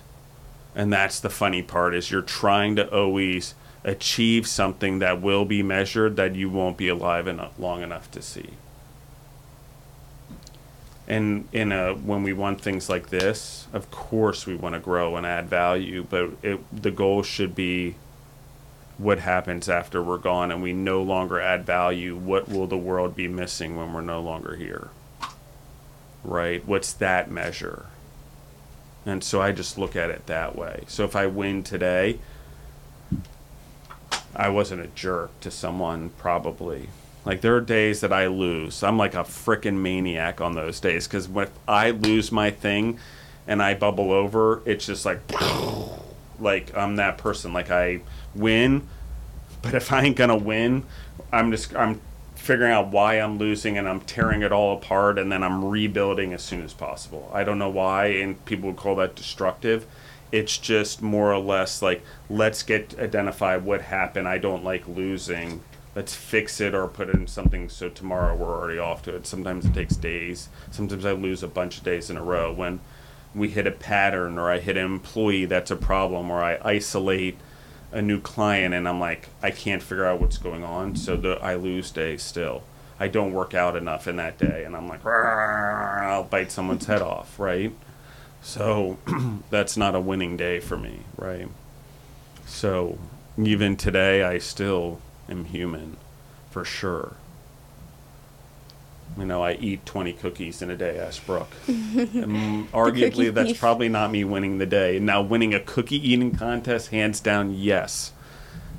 And 0.74 0.92
that's 0.92 1.20
the 1.20 1.30
funny 1.30 1.62
part 1.62 1.94
is 1.94 2.11
you're 2.11 2.22
trying 2.22 2.76
to 2.76 2.92
always 2.92 3.54
achieve 3.85 4.46
something 4.46 5.00
that 5.00 5.20
will 5.20 5.44
be 5.44 5.62
measured 5.62 6.16
that 6.16 6.35
you 6.35 6.48
won't 6.48 6.76
be 6.76 6.88
alive 6.88 7.26
enough, 7.26 7.59
long 7.59 7.83
enough 7.83 8.11
to 8.12 8.22
see 8.22 8.50
and 11.07 11.46
in 11.52 11.72
a 11.72 11.92
uh, 11.92 11.94
when 11.94 12.22
we 12.22 12.33
want 12.33 12.61
things 12.61 12.88
like 12.88 13.11
this 13.11 13.66
of 13.72 13.90
course 13.90 14.46
we 14.46 14.54
want 14.54 14.74
to 14.74 14.80
grow 14.80 15.16
and 15.16 15.26
add 15.26 15.48
value 15.48 16.07
but 16.09 16.30
it, 16.42 16.83
the 16.83 16.90
goal 16.90 17.22
should 17.22 17.54
be 17.54 17.94
what 18.98 19.18
happens 19.18 19.68
after 19.68 20.02
we're 20.02 20.18
gone 20.18 20.50
and 20.50 20.62
we 20.62 20.72
no 20.72 21.02
longer 21.02 21.40
add 21.40 21.66
value 21.66 22.16
what 22.16 22.48
will 22.48 22.66
the 22.66 22.76
world 22.76 23.16
be 23.16 23.26
missing 23.26 23.76
when 23.76 23.92
we're 23.92 24.00
no 24.00 24.20
longer 24.20 24.57
here? 24.57 24.88
Right? 26.22 26.64
What's 26.66 26.92
that 26.94 27.30
measure? 27.30 27.87
And 29.07 29.22
so 29.22 29.40
i 29.42 29.52
just 29.52 29.76
look 29.76 29.96
at 29.96 30.11
it 30.11 30.26
that 30.26 30.57
way. 30.57 30.85
So 30.87 31.04
if 31.04 31.16
i 31.16 31.26
win 31.26 31.62
today 31.62 32.18
i 34.37 34.48
wasn't 34.48 34.80
a 34.80 34.88
jerk 34.88 35.38
to 35.40 35.50
someone 35.50 36.11
probably. 36.11 36.88
Like 37.24 37.40
there 37.40 37.57
are 37.57 37.61
days 37.61 38.00
that 38.00 38.12
I 38.12 38.26
lose. 38.26 38.83
I'm 38.83 38.98
like 38.98 39.14
a 39.14 39.22
freaking 39.24 39.76
maniac 39.76 40.40
on 40.40 40.54
those 40.54 40.78
days 40.78 41.07
because 41.07 41.28
if 41.35 41.50
I 41.66 41.90
lose 41.90 42.30
my 42.30 42.50
thing 42.50 42.98
and 43.46 43.62
I 43.62 43.74
bubble 43.74 44.12
over, 44.12 44.62
it's 44.66 44.87
just 44.87 45.07
like 45.07 45.20
like 46.38 46.76
I'm 46.76 46.96
that 46.96 47.18
person. 47.18 47.52
Like 47.52 47.70
I 47.70 48.00
win, 48.35 48.87
but 49.62 49.75
if 49.75 49.92
I 49.92 50.03
ain't 50.03 50.16
gonna 50.16 50.37
win, 50.37 50.85
I'm 51.33 51.51
just 51.51 51.75
I'm 51.75 52.01
figuring 52.35 52.73
out 52.73 52.88
why 52.88 53.14
I'm 53.14 53.38
losing 53.38 53.79
and 53.79 53.88
I'm 53.88 54.01
tearing 54.01 54.42
it 54.42 54.53
all 54.53 54.77
apart 54.77 55.18
and 55.18 55.33
then 55.33 55.42
I'm 55.42 55.64
rebuilding 55.64 56.35
as 56.35 56.42
soon 56.42 56.62
as 56.62 56.75
possible. 56.75 57.31
I 57.33 57.44
don't 57.44 57.59
know 57.59 57.70
why, 57.70 58.07
and 58.07 58.42
people 58.44 58.68
would 58.68 58.77
call 58.77 58.97
that 58.97 59.14
destructive. 59.14 59.87
It's 60.33 60.59
just 60.59 61.01
more 61.01 61.33
or 61.33 61.38
less 61.38 61.81
like 61.81 62.03
let's 62.29 62.62
get 62.62 62.99
identify 62.99 63.57
what 63.57 63.83
happened. 63.83 64.29
I 64.29 64.38
don't 64.38 64.64
like 64.64 64.87
losing 64.88 65.62
let's 65.94 66.14
fix 66.14 66.61
it 66.61 66.75
or 66.75 66.88
put 66.88 67.09
it 67.09 67.14
in 67.14 67.27
something 67.27 67.68
so 67.68 67.88
tomorrow 67.88 68.35
we're 68.35 68.61
already 68.61 68.79
off 68.79 69.03
to 69.03 69.14
it. 69.14 69.27
Sometimes 69.27 69.64
it 69.64 69.75
takes 69.75 69.97
days. 69.97 70.49
Sometimes 70.70 71.05
I 71.05 71.12
lose 71.12 71.42
a 71.42 71.49
bunch 71.49 71.79
of 71.79 71.85
days 71.85 72.11
in 72.11 72.16
a 72.16 72.23
row 72.23 72.53
when 72.53 72.81
we 73.35 73.49
hit 73.49 73.66
a 73.66 73.70
pattern 73.70 74.38
or 74.38 74.51
I 74.51 74.59
hit 74.59 74.77
an 74.77 74.85
employee 74.85 75.44
that's 75.44 75.70
a 75.70 75.77
problem 75.77 76.31
or 76.31 76.42
I 76.42 76.59
isolate 76.64 77.38
a 77.94 78.02
new 78.02 78.20
client 78.20 78.74
and 78.74 78.88
I'm 78.88 79.00
like 79.00 79.28
I 79.42 79.50
can't 79.50 79.83
figure 79.83 80.04
out 80.04 80.20
what's 80.20 80.37
going 80.37 80.64
on. 80.64 80.96
So 80.96 81.16
the 81.16 81.38
I 81.40 81.54
lose 81.54 81.90
days 81.90 82.22
still. 82.22 82.64
I 83.00 83.09
don't 83.09 83.33
work 83.33 83.54
out 83.54 83.76
enough 83.76 84.07
in 84.07 84.16
that 84.16 84.37
day 84.37 84.64
and 84.64 84.76
I'm 84.76 84.88
like 84.88 85.04
I'll 85.07 86.24
bite 86.24 86.52
someone's 86.52 86.87
head 86.87 87.00
off, 87.00 87.38
right? 87.38 87.72
So 88.42 88.98
that's 89.50 89.76
not 89.76 89.94
a 89.94 90.00
winning 90.00 90.37
day 90.37 90.61
for 90.61 90.76
me, 90.76 91.00
right? 91.16 91.48
So 92.46 92.98
even 93.38 93.76
today 93.76 94.22
I 94.22 94.38
still 94.38 95.00
am 95.28 95.46
human, 95.46 95.96
for 96.50 96.64
sure. 96.64 97.14
You 99.17 99.25
know, 99.25 99.45
I 99.45 99.53
eat 99.55 99.87
20 99.87 100.12
cookies 100.14 100.61
in 100.61 100.71
a 100.71 100.77
day, 100.77 100.99
ask 100.99 101.25
Brooke. 101.25 101.53
and 101.69 102.71
arguably, 102.73 103.33
that's 103.33 103.51
thief. 103.51 103.61
probably 103.61 103.88
not 103.88 104.11
me 104.11 104.25
winning 104.25 104.59
the 104.59 104.67
day. 104.67 104.99
Now, 104.99 105.23
winning 105.23 105.55
a 105.55 105.61
cookie 105.61 106.09
eating 106.11 106.35
contest, 106.35 106.88
hands 106.88 107.21
down, 107.21 107.55
yes. 107.55 108.12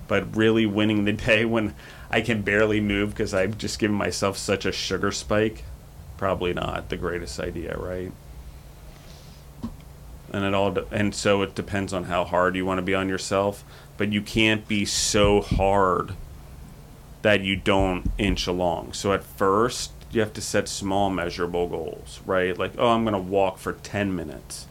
But 0.09 0.35
really 0.35 0.65
winning 0.65 1.05
the 1.05 1.13
day 1.13 1.45
when 1.45 1.73
I 2.11 2.19
can 2.21 2.41
barely 2.41 2.81
move 2.81 3.11
because 3.11 3.33
I've 3.33 3.57
just 3.57 3.79
given 3.79 3.95
myself 3.95 4.37
such 4.37 4.65
a 4.65 4.73
sugar 4.73 5.11
spike, 5.13 5.63
probably 6.17 6.53
not 6.53 6.89
the 6.89 6.97
greatest 6.97 7.39
idea, 7.39 7.77
right? 7.77 8.11
and 10.33 10.43
it 10.43 10.53
all 10.53 10.71
de- 10.71 10.85
and 10.91 11.15
so 11.15 11.41
it 11.43 11.55
depends 11.55 11.93
on 11.93 12.05
how 12.05 12.25
hard 12.25 12.55
you 12.55 12.65
want 12.65 12.77
to 12.77 12.81
be 12.81 12.93
on 12.93 13.07
yourself 13.07 13.63
but 13.95 14.11
you 14.11 14.21
can't 14.21 14.67
be 14.67 14.83
so 14.83 15.39
hard 15.41 16.13
that 17.21 17.41
you 17.41 17.55
don't 17.55 18.11
inch 18.17 18.45
along 18.45 18.91
so 18.91 19.13
at 19.13 19.23
first 19.23 19.91
you 20.15 20.21
have 20.21 20.33
to 20.33 20.41
set 20.41 20.67
small 20.67 21.09
measurable 21.09 21.67
goals 21.67 22.19
right? 22.25 22.57
Like 22.57 22.73
oh 22.77 22.89
i'm 22.89 23.03
going 23.03 23.13
to 23.13 23.19
walk 23.19 23.57
for 23.57 23.73
10 23.73 24.15
minutes 24.15 24.67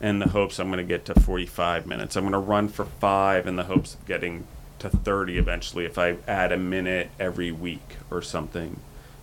in 0.00 0.18
the 0.18 0.28
hopes 0.28 0.58
i'm 0.58 0.68
going 0.68 0.78
to 0.78 0.84
get 0.84 1.04
to 1.06 1.18
45 1.18 1.86
minutes. 1.86 2.16
I'm 2.16 2.24
going 2.24 2.32
to 2.32 2.38
run 2.38 2.68
for 2.68 2.84
5 2.84 3.46
in 3.46 3.56
the 3.56 3.64
hopes 3.64 3.94
of 3.94 4.06
getting 4.06 4.46
to 4.78 4.88
30 4.88 5.36
eventually 5.38 5.84
if 5.84 5.98
i 5.98 6.16
add 6.26 6.52
a 6.52 6.56
minute 6.56 7.10
every 7.18 7.52
week 7.52 7.96
or 8.10 8.22
something. 8.22 8.80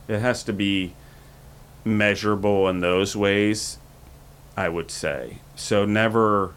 It 0.08 0.20
has 0.20 0.44
to 0.44 0.54
be 0.54 0.94
measurable 1.84 2.68
in 2.70 2.82
those 2.82 3.16
ways 3.16 3.80
I 4.56 4.70
would 4.70 4.90
say. 4.90 5.38
So 5.56 5.86
never 5.86 6.56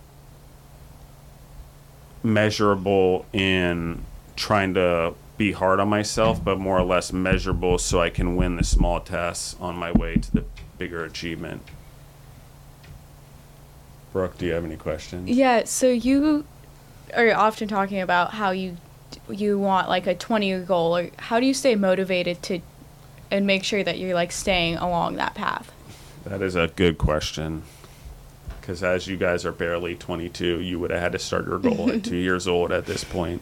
measurable 2.22 3.26
in 3.32 4.04
trying 4.36 4.74
to 4.74 5.14
be 5.40 5.52
hard 5.52 5.80
on 5.80 5.88
myself, 5.88 6.44
but 6.44 6.58
more 6.58 6.76
or 6.76 6.82
less 6.82 7.14
measurable 7.14 7.78
so 7.78 7.98
I 7.98 8.10
can 8.10 8.36
win 8.36 8.56
the 8.56 8.62
small 8.62 9.00
tests 9.00 9.56
on 9.58 9.74
my 9.74 9.90
way 9.90 10.16
to 10.16 10.32
the 10.32 10.44
bigger 10.76 11.02
achievement. 11.02 11.62
Brooke, 14.12 14.36
do 14.36 14.44
you 14.44 14.52
have 14.52 14.66
any 14.66 14.76
questions? 14.76 15.30
Yeah, 15.30 15.64
so 15.64 15.88
you 15.88 16.44
are 17.16 17.32
often 17.32 17.68
talking 17.68 18.02
about 18.02 18.32
how 18.32 18.50
you 18.50 18.76
you 19.30 19.58
want 19.58 19.88
like 19.88 20.06
a 20.06 20.14
20 20.14 20.46
year 20.46 20.60
goal 20.60 20.94
or 20.94 21.08
how 21.16 21.40
do 21.40 21.46
you 21.46 21.54
stay 21.54 21.74
motivated 21.74 22.42
to 22.42 22.60
and 23.30 23.46
make 23.46 23.64
sure 23.64 23.82
that 23.82 23.96
you're 23.98 24.14
like 24.14 24.32
staying 24.32 24.76
along 24.76 25.16
that 25.16 25.34
path? 25.34 25.72
That 26.24 26.42
is 26.42 26.54
a 26.54 26.68
good 26.68 26.98
question. 26.98 27.62
Because 28.60 28.82
as 28.82 29.06
you 29.06 29.16
guys 29.16 29.46
are 29.46 29.52
barely 29.52 29.94
22, 29.94 30.60
you 30.60 30.78
would 30.78 30.90
have 30.90 31.00
had 31.00 31.12
to 31.12 31.18
start 31.18 31.46
your 31.46 31.58
goal 31.58 31.90
at 31.90 32.04
two 32.12 32.16
years 32.16 32.46
old 32.46 32.72
at 32.72 32.84
this 32.84 33.04
point. 33.04 33.40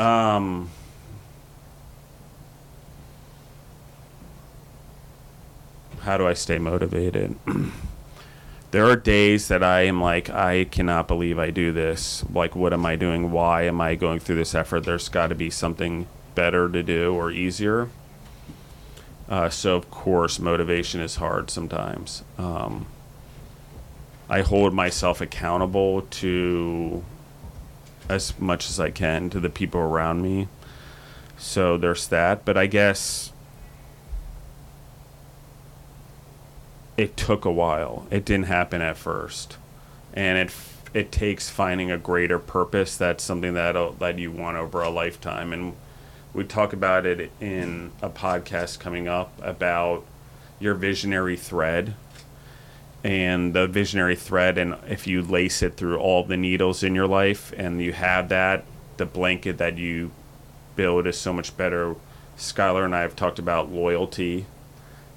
Um, 0.00 0.68
how 6.06 6.16
do 6.16 6.26
I 6.26 6.34
stay 6.34 6.58
motivated? 6.58 7.34
there 8.70 8.86
are 8.86 8.94
days 8.94 9.48
that 9.48 9.64
I 9.64 9.82
am 9.82 10.00
like, 10.00 10.30
I 10.30 10.64
cannot 10.64 11.08
believe 11.08 11.36
I 11.36 11.50
do 11.50 11.72
this. 11.72 12.24
Like, 12.32 12.54
what 12.54 12.72
am 12.72 12.86
I 12.86 12.94
doing? 12.94 13.32
Why 13.32 13.62
am 13.64 13.80
I 13.80 13.96
going 13.96 14.20
through 14.20 14.36
this 14.36 14.54
effort? 14.54 14.84
There's 14.84 15.08
got 15.08 15.26
to 15.28 15.34
be 15.34 15.50
something 15.50 16.06
better 16.36 16.68
to 16.68 16.82
do 16.84 17.12
or 17.12 17.32
easier. 17.32 17.88
Uh, 19.28 19.50
so, 19.50 19.74
of 19.74 19.90
course, 19.90 20.38
motivation 20.38 21.00
is 21.00 21.16
hard 21.16 21.50
sometimes. 21.50 22.22
Um, 22.38 22.86
I 24.30 24.42
hold 24.42 24.72
myself 24.74 25.20
accountable 25.20 26.02
to 26.02 27.04
as 28.08 28.38
much 28.38 28.70
as 28.70 28.78
I 28.78 28.90
can 28.92 29.28
to 29.30 29.40
the 29.40 29.50
people 29.50 29.80
around 29.80 30.22
me. 30.22 30.46
So 31.36 31.76
there's 31.76 32.06
that. 32.08 32.44
But 32.44 32.56
I 32.56 32.66
guess 32.66 33.32
it 36.96 37.16
took 37.16 37.44
a 37.44 37.52
while. 37.52 38.06
It 38.10 38.24
didn't 38.24 38.46
happen 38.46 38.80
at 38.80 38.96
first, 38.96 39.56
and 40.14 40.38
it 40.38 40.54
it 40.94 41.12
takes 41.12 41.50
finding 41.50 41.90
a 41.90 41.98
greater 41.98 42.38
purpose. 42.38 42.96
That's 42.96 43.22
something 43.22 43.54
that 43.54 43.76
uh, 43.76 43.92
that 43.98 44.18
you 44.18 44.32
want 44.32 44.56
over 44.56 44.80
a 44.82 44.90
lifetime, 44.90 45.52
and 45.52 45.74
we 46.32 46.44
talk 46.44 46.72
about 46.72 47.06
it 47.06 47.30
in 47.40 47.92
a 48.02 48.10
podcast 48.10 48.78
coming 48.78 49.08
up 49.08 49.32
about 49.42 50.04
your 50.58 50.74
visionary 50.74 51.36
thread. 51.36 51.94
And 53.04 53.54
the 53.54 53.68
visionary 53.68 54.16
thread 54.16 54.58
and 54.58 54.74
if 54.88 55.06
you 55.06 55.22
lace 55.22 55.62
it 55.62 55.76
through 55.76 55.98
all 55.98 56.24
the 56.24 56.36
needles 56.36 56.82
in 56.82 56.96
your 56.96 57.06
life 57.06 57.52
and 57.56 57.80
you 57.80 57.92
have 57.92 58.30
that 58.30 58.64
the 58.96 59.06
blanket 59.06 59.58
that 59.58 59.78
you 59.78 60.10
build 60.74 61.06
is 61.06 61.16
so 61.16 61.32
much 61.32 61.56
better. 61.56 61.94
Skylar 62.36 62.84
and 62.84 62.96
i 62.96 63.02
have 63.02 63.14
talked 63.14 63.38
about 63.38 63.70
loyalty 63.70 64.46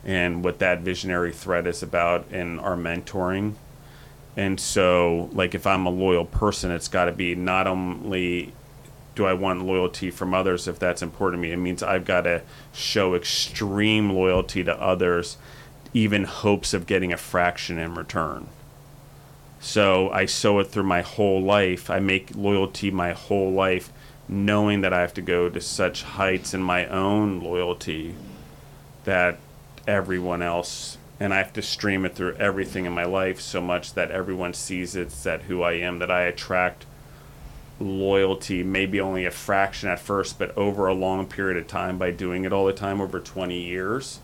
and 0.04 0.44
what 0.44 0.60
that 0.60 0.80
visionary 0.80 1.32
thread 1.32 1.68
is 1.68 1.84
about 1.84 2.30
in 2.32 2.60
our 2.60 2.76
mentoring 2.76 3.54
and 4.38 4.60
so 4.60 5.30
like 5.34 5.54
if 5.54 5.68
i'm 5.68 5.86
a 5.86 5.90
loyal 5.90 6.26
person 6.26 6.72
it's 6.72 6.88
got 6.88 7.06
to 7.06 7.12
be 7.12 7.36
not 7.36 7.68
only 7.68 8.54
do 9.16 9.26
i 9.26 9.34
want 9.34 9.66
loyalty 9.66 10.10
from 10.10 10.34
others 10.34 10.68
if 10.68 10.80
that's 10.80 11.02
important 11.02 11.42
to 11.42 11.48
me 11.48 11.52
it 11.52 11.58
means 11.58 11.84
i've 11.84 12.06
got 12.06 12.22
to 12.22 12.42
show 12.74 13.14
extreme 13.14 14.10
loyalty 14.10 14.64
to 14.64 14.82
others 14.82 15.38
even 15.94 16.24
hopes 16.24 16.74
of 16.74 16.86
getting 16.86 17.12
a 17.12 17.18
fraction 17.18 17.78
in 17.78 17.96
return. 17.96 18.48
So 19.60 20.10
I 20.12 20.26
sow 20.26 20.60
it 20.60 20.68
through 20.68 20.84
my 20.84 21.02
whole 21.02 21.42
life. 21.42 21.90
I 21.90 22.00
make 22.00 22.36
loyalty 22.36 22.92
my 22.92 23.14
whole 23.14 23.52
life, 23.52 23.92
knowing 24.28 24.82
that 24.82 24.94
I 24.94 25.02
have 25.02 25.14
to 25.16 25.22
go 25.22 25.50
to 25.50 25.60
such 25.60 26.04
heights 26.04 26.54
in 26.54 26.62
my 26.62 26.86
own 26.86 27.42
loyalty 27.42 28.16
that 29.04 29.40
everyone 29.90 30.42
else, 30.42 30.98
and 31.20 31.34
I 31.34 31.38
have 31.38 31.54
to 31.54 31.62
stream 31.62 32.06
it 32.06 32.16
through 32.16 32.36
everything 32.36 32.86
in 32.86 32.94
my 32.94 33.06
life 33.06 33.42
so 33.42 33.60
much 33.60 33.94
that 33.96 34.12
everyone 34.12 34.54
sees 34.54 34.96
it's 34.96 35.24
that 35.24 35.44
who 35.44 35.64
I 35.64 35.74
am, 35.74 36.00
that 36.00 36.12
I 36.12 36.22
attract 36.22 36.86
loyalty, 37.80 38.62
maybe 38.64 39.02
only 39.02 39.26
a 39.26 39.32
fraction 39.32 39.90
at 39.90 40.00
first, 40.00 40.38
but 40.38 40.56
over 40.58 40.88
a 40.88 40.94
long 40.94 41.26
period 41.26 41.58
of 41.58 41.68
time 41.68 41.98
by 41.98 42.12
doing 42.12 42.46
it 42.46 42.54
all 42.54 42.66
the 42.66 42.74
time 42.74 43.02
over 43.02 43.20
20 43.20 43.60
years, 43.60 44.20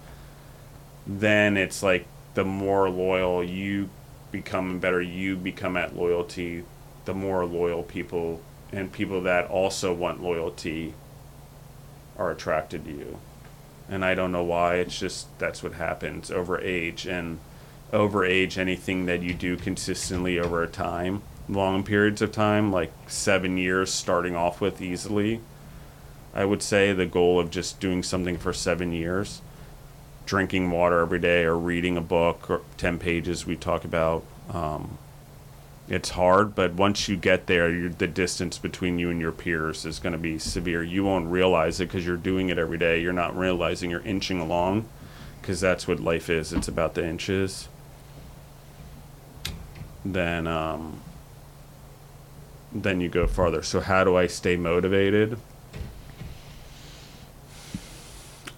then 1.07 1.57
it's 1.57 1.81
like 1.81 2.05
the 2.35 2.45
more 2.45 2.89
loyal 2.89 3.43
you 3.43 3.89
become 4.31 4.71
and 4.71 4.81
better 4.81 5.01
you 5.01 5.35
become 5.35 5.77
at 5.77 5.95
loyalty, 5.95 6.63
the 7.05 7.13
more 7.13 7.45
loyal 7.45 7.83
people 7.83 8.41
and 8.71 8.91
people 8.91 9.21
that 9.21 9.47
also 9.47 9.93
want 9.93 10.21
loyalty 10.21 10.93
are 12.17 12.31
attracted 12.31 12.85
to 12.85 12.91
you. 12.91 13.19
And 13.89 14.03
I 14.03 14.15
don't 14.15 14.31
know 14.31 14.43
why, 14.43 14.75
it's 14.75 14.97
just 14.97 15.27
that's 15.37 15.61
what 15.61 15.73
happens 15.73 16.31
over 16.31 16.59
age 16.59 17.05
and 17.05 17.39
over 17.93 18.25
age 18.25 18.57
anything 18.57 19.05
that 19.05 19.21
you 19.21 19.33
do 19.33 19.55
consistently 19.55 20.39
over 20.39 20.63
a 20.63 20.67
time 20.67 21.21
long 21.47 21.83
periods 21.83 22.21
of 22.21 22.31
time, 22.31 22.71
like 22.71 22.91
seven 23.07 23.57
years 23.57 23.91
starting 23.93 24.35
off 24.35 24.61
with 24.61 24.81
easily. 24.81 25.41
I 26.33 26.45
would 26.45 26.61
say 26.61 26.91
the 26.91 27.05
goal 27.05 27.39
of 27.39 27.49
just 27.49 27.79
doing 27.79 28.03
something 28.03 28.37
for 28.37 28.51
seven 28.51 28.91
years, 28.91 29.41
drinking 30.25 30.71
water 30.71 30.99
every 30.99 31.19
day 31.19 31.43
or 31.43 31.57
reading 31.57 31.97
a 31.97 32.01
book 32.01 32.49
or 32.49 32.61
10 32.77 32.99
pages 32.99 33.45
we 33.45 33.55
talk 33.55 33.85
about. 33.85 34.23
Um, 34.51 34.97
it's 35.87 36.09
hard, 36.09 36.55
but 36.55 36.73
once 36.73 37.07
you 37.07 37.15
get 37.15 37.45
there, 37.45 37.89
the 37.89 38.07
distance 38.07 38.57
between 38.57 38.97
you 38.97 39.11
and 39.11 39.21
your 39.21 39.31
peers 39.31 39.85
is 39.85 39.99
going 39.99 40.13
to 40.13 40.19
be 40.19 40.39
severe. 40.39 40.81
You 40.81 41.03
won't 41.03 41.27
realize 41.27 41.79
it 41.79 41.87
because 41.87 42.05
you're 42.05 42.17
doing 42.17 42.49
it 42.49 42.57
every 42.57 42.79
day. 42.79 43.01
You're 43.01 43.13
not 43.13 43.37
realizing 43.37 43.91
you're 43.91 44.01
inching 44.01 44.39
along 44.39 44.87
because 45.41 45.61
that's 45.61 45.87
what 45.87 45.99
life 45.99 46.27
is. 46.27 46.51
It's 46.51 46.67
about 46.67 46.95
the 46.95 47.05
inches. 47.05 47.67
Then, 50.03 50.47
um, 50.47 51.01
then 52.71 52.99
you 52.99 53.09
go 53.09 53.27
farther. 53.27 53.61
So 53.61 53.79
how 53.79 54.03
do 54.03 54.17
I 54.17 54.25
stay 54.25 54.57
motivated? 54.57 55.37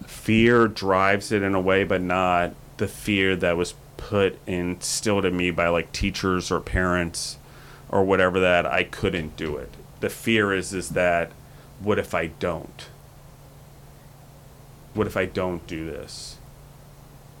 Fear 0.06 0.68
drives 0.68 1.30
it 1.30 1.42
in 1.42 1.54
a 1.54 1.60
way, 1.60 1.84
but 1.84 2.00
not 2.00 2.54
the 2.78 2.88
fear 2.88 3.36
that 3.36 3.56
was 3.56 3.74
put 4.08 4.38
instilled 4.46 5.26
in 5.26 5.36
me 5.36 5.50
by 5.50 5.68
like 5.68 5.92
teachers 5.92 6.50
or 6.50 6.60
parents 6.60 7.36
or 7.90 8.02
whatever 8.02 8.40
that 8.40 8.64
I 8.64 8.82
couldn't 8.82 9.36
do 9.36 9.58
it. 9.58 9.70
The 10.00 10.08
fear 10.08 10.54
is 10.54 10.72
is 10.72 10.90
that 10.90 11.30
what 11.78 11.98
if 11.98 12.14
I 12.14 12.28
don't? 12.28 12.88
What 14.94 15.06
if 15.06 15.14
I 15.14 15.26
don't 15.26 15.66
do 15.66 15.84
this? 15.84 16.38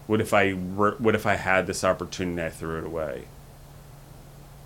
What 0.06 0.20
if 0.20 0.34
I 0.34 0.50
what 0.52 1.14
if 1.14 1.24
I 1.24 1.36
had 1.36 1.66
this 1.66 1.84
opportunity 1.84 2.42
I 2.42 2.50
threw 2.50 2.76
it 2.76 2.84
away? 2.84 3.24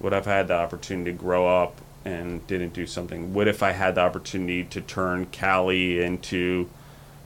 What 0.00 0.12
if 0.12 0.26
I 0.26 0.32
had 0.32 0.48
the 0.48 0.54
opportunity 0.54 1.12
to 1.12 1.16
grow 1.16 1.46
up 1.46 1.80
and 2.04 2.44
didn't 2.48 2.72
do 2.72 2.84
something? 2.84 3.32
What 3.32 3.46
if 3.46 3.62
I 3.62 3.70
had 3.70 3.94
the 3.94 4.00
opportunity 4.00 4.64
to 4.64 4.80
turn 4.80 5.26
Callie 5.26 6.02
into 6.02 6.68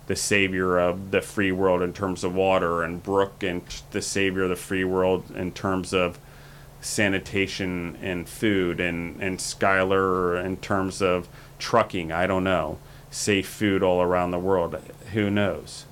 the 0.06 0.16
savior 0.16 0.78
of 0.78 1.10
the 1.10 1.20
free 1.20 1.52
world 1.52 1.82
in 1.82 1.92
terms 1.92 2.24
of 2.24 2.34
water, 2.34 2.82
and 2.82 3.02
Brooke 3.02 3.42
and 3.42 3.62
the 3.90 4.02
savior 4.02 4.44
of 4.44 4.50
the 4.50 4.56
free 4.56 4.84
world 4.84 5.30
in 5.34 5.52
terms 5.52 5.92
of 5.92 6.18
sanitation 6.80 7.96
and 8.00 8.28
food, 8.28 8.80
and 8.80 9.20
and 9.20 9.38
Skylar 9.38 10.44
in 10.44 10.56
terms 10.58 11.02
of 11.02 11.28
trucking? 11.58 12.12
I 12.12 12.26
don't 12.26 12.44
know. 12.44 12.78
Safe 13.10 13.48
food 13.48 13.82
all 13.82 14.02
around 14.02 14.30
the 14.30 14.38
world. 14.38 14.76
Who 15.12 15.30
knows? 15.30 15.86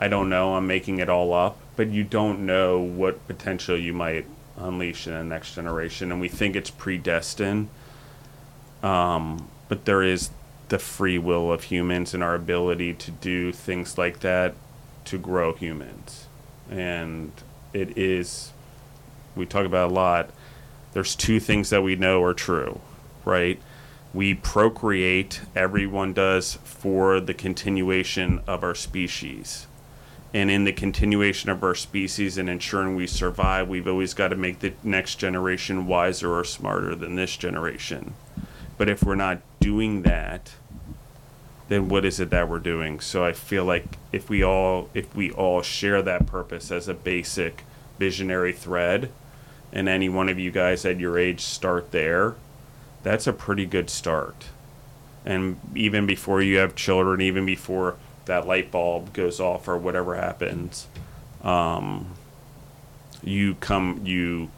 I 0.00 0.08
don't 0.08 0.28
know. 0.28 0.54
I'm 0.54 0.66
making 0.66 0.98
it 0.98 1.08
all 1.08 1.32
up, 1.32 1.58
but 1.76 1.88
you 1.88 2.04
don't 2.04 2.46
know 2.46 2.78
what 2.78 3.26
potential 3.26 3.76
you 3.76 3.92
might 3.92 4.26
unleash 4.56 5.06
in 5.06 5.12
the 5.12 5.24
next 5.24 5.54
generation, 5.54 6.12
and 6.12 6.20
we 6.20 6.28
think 6.28 6.56
it's 6.56 6.70
predestined. 6.70 7.68
Um, 8.82 9.48
but 9.68 9.84
there 9.84 10.02
is 10.02 10.30
the 10.68 10.78
free 10.78 11.18
will 11.18 11.52
of 11.52 11.64
humans 11.64 12.14
and 12.14 12.22
our 12.22 12.34
ability 12.34 12.94
to 12.94 13.10
do 13.10 13.52
things 13.52 13.98
like 13.98 14.20
that 14.20 14.54
to 15.06 15.18
grow 15.18 15.54
humans, 15.54 16.26
and 16.70 17.32
it 17.72 17.96
is. 17.96 18.52
We 19.34 19.46
talk 19.46 19.64
about 19.64 19.90
a 19.90 19.94
lot. 19.94 20.30
There's 20.92 21.14
two 21.14 21.38
things 21.40 21.70
that 21.70 21.82
we 21.82 21.96
know 21.96 22.22
are 22.22 22.34
true, 22.34 22.80
right? 23.24 23.60
We 24.12 24.34
procreate, 24.34 25.42
everyone 25.54 26.12
does, 26.12 26.58
for 26.64 27.20
the 27.20 27.34
continuation 27.34 28.40
of 28.46 28.64
our 28.64 28.74
species 28.74 29.66
and 30.34 30.50
in 30.50 30.64
the 30.64 30.72
continuation 30.72 31.48
of 31.50 31.62
our 31.62 31.74
species 31.74 32.36
and 32.36 32.50
ensuring 32.50 32.94
we 32.94 33.06
survive, 33.06 33.68
we've 33.68 33.88
always 33.88 34.12
got 34.12 34.28
to 34.28 34.36
make 34.36 34.58
the 34.58 34.74
next 34.82 35.16
generation 35.16 35.86
wiser 35.86 36.38
or 36.38 36.44
smarter 36.44 36.94
than 36.94 37.16
this 37.16 37.36
generation. 37.36 38.14
But 38.78 38.88
if 38.88 39.02
we're 39.02 39.16
not 39.16 39.40
doing 39.60 40.02
that, 40.02 40.52
then 41.68 41.88
what 41.88 42.04
is 42.04 42.18
it 42.20 42.30
that 42.30 42.48
we're 42.48 42.60
doing? 42.60 43.00
So 43.00 43.24
I 43.24 43.32
feel 43.32 43.64
like 43.64 43.98
if 44.12 44.30
we 44.30 44.42
all 44.42 44.88
if 44.94 45.14
we 45.14 45.30
all 45.30 45.60
share 45.60 46.00
that 46.02 46.26
purpose 46.26 46.70
as 46.70 46.88
a 46.88 46.94
basic 46.94 47.64
visionary 47.98 48.52
thread, 48.52 49.10
and 49.72 49.88
any 49.88 50.08
one 50.08 50.28
of 50.28 50.38
you 50.38 50.50
guys 50.50 50.84
at 50.84 50.98
your 50.98 51.18
age 51.18 51.40
start 51.40 51.90
there, 51.90 52.36
that's 53.02 53.26
a 53.26 53.32
pretty 53.32 53.66
good 53.66 53.90
start. 53.90 54.46
And 55.26 55.60
even 55.74 56.06
before 56.06 56.40
you 56.40 56.58
have 56.58 56.74
children, 56.74 57.20
even 57.20 57.44
before 57.44 57.96
that 58.24 58.46
light 58.46 58.70
bulb 58.70 59.12
goes 59.12 59.40
off 59.40 59.68
or 59.68 59.76
whatever 59.76 60.14
happens, 60.14 60.86
um, 61.42 62.14
you 63.22 63.56
come 63.56 64.00
you 64.04 64.50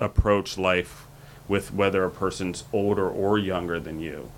approach 0.00 0.56
life 0.56 1.06
with 1.52 1.70
whether 1.70 2.02
a 2.02 2.10
person's 2.10 2.64
older 2.72 3.06
or 3.06 3.36
younger 3.36 3.78
than 3.78 4.00
you 4.00 4.30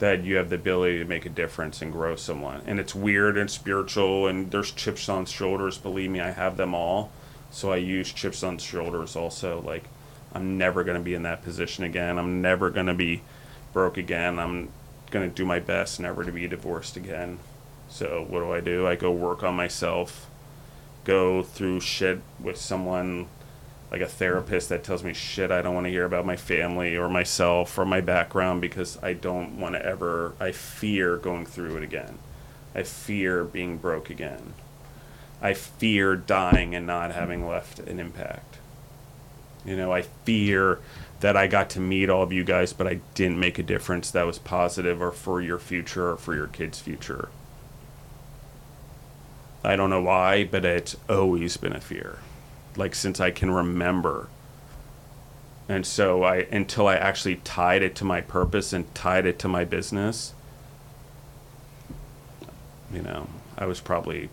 that 0.00 0.22
you 0.22 0.36
have 0.36 0.50
the 0.50 0.56
ability 0.56 0.98
to 0.98 1.04
make 1.06 1.24
a 1.24 1.30
difference 1.30 1.80
and 1.80 1.90
grow 1.90 2.14
someone. 2.14 2.60
And 2.66 2.78
it's 2.78 2.94
weird 2.94 3.38
and 3.38 3.50
spiritual 3.50 4.26
and 4.26 4.50
there's 4.50 4.70
chips 4.70 5.08
on 5.08 5.24
shoulders 5.24 5.78
believe 5.78 6.10
me 6.10 6.20
i 6.20 6.30
have 6.30 6.58
them 6.58 6.74
all. 6.74 7.10
So 7.50 7.72
i 7.72 7.76
use 7.76 8.12
chips 8.12 8.42
on 8.42 8.58
shoulders 8.58 9.16
also 9.16 9.62
like 9.62 9.84
i'm 10.34 10.58
never 10.58 10.84
going 10.84 10.98
to 10.98 11.02
be 11.02 11.14
in 11.14 11.22
that 11.22 11.42
position 11.42 11.84
again. 11.84 12.18
I'm 12.18 12.42
never 12.42 12.68
going 12.68 12.84
to 12.84 12.92
be 12.92 13.22
broke 13.72 13.96
again. 13.96 14.38
I'm 14.38 14.68
going 15.10 15.30
to 15.30 15.34
do 15.34 15.46
my 15.46 15.58
best 15.58 16.00
never 16.00 16.22
to 16.22 16.32
be 16.32 16.46
divorced 16.48 16.98
again. 16.98 17.38
So 17.88 18.26
what 18.28 18.40
do 18.40 18.52
I 18.52 18.60
do? 18.60 18.86
I 18.86 18.96
go 18.96 19.10
work 19.10 19.42
on 19.42 19.54
myself, 19.56 20.28
go 21.04 21.42
through 21.42 21.80
shit 21.80 22.20
with 22.38 22.58
someone 22.58 23.28
like 23.92 24.00
a 24.00 24.08
therapist 24.08 24.70
that 24.70 24.82
tells 24.82 25.04
me 25.04 25.12
shit 25.12 25.50
I 25.50 25.60
don't 25.60 25.74
want 25.74 25.84
to 25.84 25.90
hear 25.90 26.06
about 26.06 26.24
my 26.24 26.36
family 26.36 26.96
or 26.96 27.10
myself 27.10 27.78
or 27.78 27.84
my 27.84 28.00
background 28.00 28.62
because 28.62 28.98
I 29.02 29.12
don't 29.12 29.60
want 29.60 29.74
to 29.74 29.84
ever 29.84 30.32
I 30.40 30.52
fear 30.52 31.18
going 31.18 31.44
through 31.44 31.76
it 31.76 31.82
again. 31.82 32.18
I 32.74 32.84
fear 32.84 33.44
being 33.44 33.76
broke 33.76 34.08
again. 34.08 34.54
I 35.42 35.52
fear 35.52 36.16
dying 36.16 36.74
and 36.74 36.86
not 36.86 37.12
having 37.12 37.46
left 37.46 37.80
an 37.80 38.00
impact. 38.00 38.56
You 39.64 39.76
know, 39.76 39.92
I 39.92 40.02
fear 40.02 40.78
that 41.20 41.36
I 41.36 41.46
got 41.46 41.68
to 41.70 41.80
meet 41.80 42.08
all 42.08 42.22
of 42.22 42.32
you 42.32 42.44
guys, 42.44 42.72
but 42.72 42.86
I 42.86 43.00
didn't 43.14 43.38
make 43.38 43.58
a 43.58 43.62
difference 43.62 44.10
that 44.10 44.26
was 44.26 44.38
positive 44.38 45.02
or 45.02 45.12
for 45.12 45.40
your 45.40 45.58
future 45.58 46.12
or 46.12 46.16
for 46.16 46.34
your 46.34 46.46
kids' 46.46 46.80
future. 46.80 47.28
I 49.62 49.76
don't 49.76 49.90
know 49.90 50.02
why, 50.02 50.44
but 50.44 50.64
it's 50.64 50.96
always 51.08 51.56
been 51.56 51.74
a 51.74 51.80
fear, 51.80 52.18
like 52.76 52.94
since 52.94 53.20
I 53.20 53.30
can 53.30 53.50
remember. 53.50 54.28
And 55.68 55.86
so 55.86 56.22
I, 56.22 56.38
until 56.50 56.88
I 56.88 56.96
actually 56.96 57.36
tied 57.36 57.82
it 57.82 57.94
to 57.96 58.04
my 58.04 58.20
purpose 58.20 58.72
and 58.72 58.92
tied 58.94 59.26
it 59.26 59.38
to 59.40 59.48
my 59.48 59.64
business, 59.64 60.34
you 62.92 63.02
know, 63.02 63.28
I 63.56 63.66
was 63.66 63.80
probably, 63.80 64.28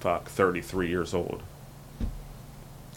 fuck, 0.00 0.28
33 0.28 0.88
years 0.88 1.14
old. 1.14 1.42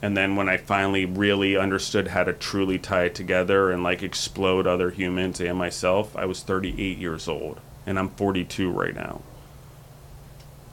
And 0.02 0.16
then 0.16 0.36
when 0.36 0.48
I 0.48 0.58
finally 0.58 1.06
really 1.06 1.58
understood 1.58 2.10
how 2.10 2.24
to 2.24 2.34
truly 2.34 2.80
tie 2.80 3.06
it 3.06 3.16
together 3.16 3.72
and 3.72 3.84
like 3.84 4.02
explode 4.02 4.66
other 4.66 4.92
humans 4.92 5.42
and 5.42 5.58
myself, 5.58 6.16
I 6.16 6.26
was 6.26 6.42
38 6.42 6.98
years 6.98 7.28
old. 7.28 7.60
And 7.86 7.98
I'm 7.98 8.10
42 8.10 8.72
right 8.72 8.94
now 8.94 9.22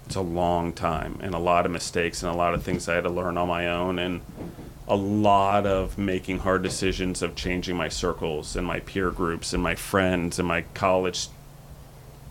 it's 0.07 0.15
a 0.15 0.21
long 0.21 0.73
time 0.73 1.19
and 1.21 1.35
a 1.35 1.39
lot 1.39 1.67
of 1.67 1.73
mistakes 1.73 2.23
and 2.23 2.33
a 2.33 2.37
lot 2.37 2.55
of 2.55 2.63
things 2.63 2.89
I 2.89 2.95
had 2.95 3.05
to 3.05 3.11
learn 3.11 3.37
on 3.37 3.49
my 3.49 3.69
own 3.69 3.99
and 3.99 4.21
a 4.89 4.95
lot 4.95 5.67
of 5.67 5.99
making 5.99 6.39
hard 6.39 6.63
decisions 6.63 7.23
of 7.23 7.35
changing 7.35 7.77
my 7.77 7.89
circles 7.89 8.55
and 8.55 8.65
my 8.65 8.79
peer 8.81 9.11
groups 9.11 9.53
and 9.53 9.63
my 9.63 9.75
friends 9.75 10.39
and 10.39 10.47
my 10.47 10.63
college 10.75 11.29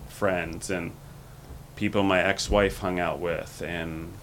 friends 0.07 0.69
and 0.69 0.93
people 1.75 2.01
my 2.01 2.21
ex-wife 2.21 2.79
hung 2.79 2.99
out 2.99 3.19
with 3.19 3.61
and 3.61 4.13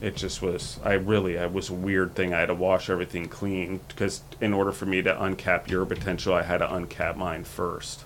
It 0.00 0.16
just 0.16 0.42
was. 0.42 0.80
I 0.82 0.94
really. 0.94 1.38
I 1.38 1.46
was 1.46 1.70
a 1.70 1.74
weird 1.74 2.16
thing. 2.16 2.34
I 2.34 2.40
had 2.40 2.46
to 2.46 2.54
wash 2.54 2.90
everything 2.90 3.28
clean 3.28 3.78
because 3.86 4.22
in 4.40 4.52
order 4.52 4.72
for 4.72 4.84
me 4.84 5.00
to 5.00 5.14
uncap 5.14 5.68
your 5.70 5.86
potential, 5.86 6.34
I 6.34 6.42
had 6.42 6.58
to 6.58 6.66
uncap 6.66 7.14
mine 7.16 7.44
first. 7.44 8.04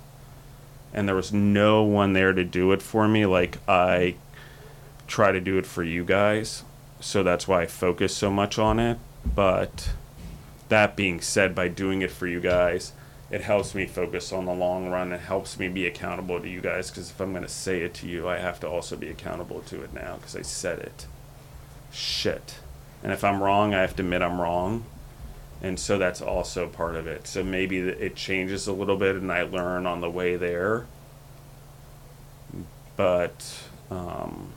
And 0.93 1.07
there 1.07 1.15
was 1.15 1.33
no 1.33 1.83
one 1.83 2.13
there 2.13 2.33
to 2.33 2.45
do 2.45 2.73
it 2.73 2.83
for 2.83 3.07
me. 3.07 3.27
Like 3.27 3.59
I 3.69 4.17
try 5.07 5.33
to 5.33 5.41
do 5.41 5.59
it 5.59 5.67
for 5.67 5.83
you 5.83 6.05
guys, 6.05 6.65
so 7.01 7.23
that's 7.23 7.47
why 7.47 7.63
I 7.63 7.67
focus 7.67 8.17
so 8.17 8.31
much 8.31 8.59
on 8.59 8.79
it. 8.79 8.99
But 9.25 9.91
that 10.69 10.97
being 10.97 11.21
said, 11.21 11.55
by 11.55 11.69
doing 11.69 12.03
it 12.03 12.11
for 12.11 12.27
you 12.27 12.41
guys, 12.41 12.93
it 13.31 13.41
helps 13.41 13.75
me 13.75 13.87
focus 13.87 14.33
on 14.33 14.47
the 14.47 14.55
long 14.55 14.89
run. 14.89 15.13
It 15.13 15.21
helps 15.21 15.59
me 15.59 15.69
be 15.69 15.87
accountable 15.87 16.41
to 16.41 16.49
you 16.49 16.61
guys 16.61 16.91
because 16.91 17.11
if 17.11 17.21
I'm 17.21 17.33
going 17.33 17.43
to 17.43 17.49
say 17.49 17.81
it 17.83 17.95
to 17.95 18.07
you, 18.07 18.29
I 18.29 18.39
have 18.39 18.61
to 18.61 18.69
also 18.69 18.97
be 18.97 19.09
accountable 19.09 19.61
to 19.63 19.83
it 19.83 19.93
now 19.93 20.17
because 20.17 20.37
I 20.37 20.43
said 20.43 20.79
it. 20.79 21.07
Shit. 21.93 22.57
And 23.03 23.13
if 23.13 23.25
I'm 23.25 23.43
wrong, 23.43 23.75
I 23.75 23.81
have 23.81 23.97
to 23.97 24.03
admit 24.03 24.23
I'm 24.23 24.41
wrong. 24.41 24.85
And 25.63 25.81
so 25.81 25.99
that's 25.99 26.21
also 26.21 26.69
part 26.69 26.97
of 26.97 27.07
it. 27.07 27.27
So 27.27 27.43
maybe 27.43 27.79
it 27.79 28.15
changes 28.15 28.67
a 28.67 28.73
little 28.73 28.97
bit 28.97 29.17
and 29.17 29.33
I 29.33 29.43
learn 29.43 29.87
on 29.87 30.01
the 30.01 30.11
way 30.11 30.37
there. 30.37 30.87
But 32.97 33.63
um, 33.91 34.53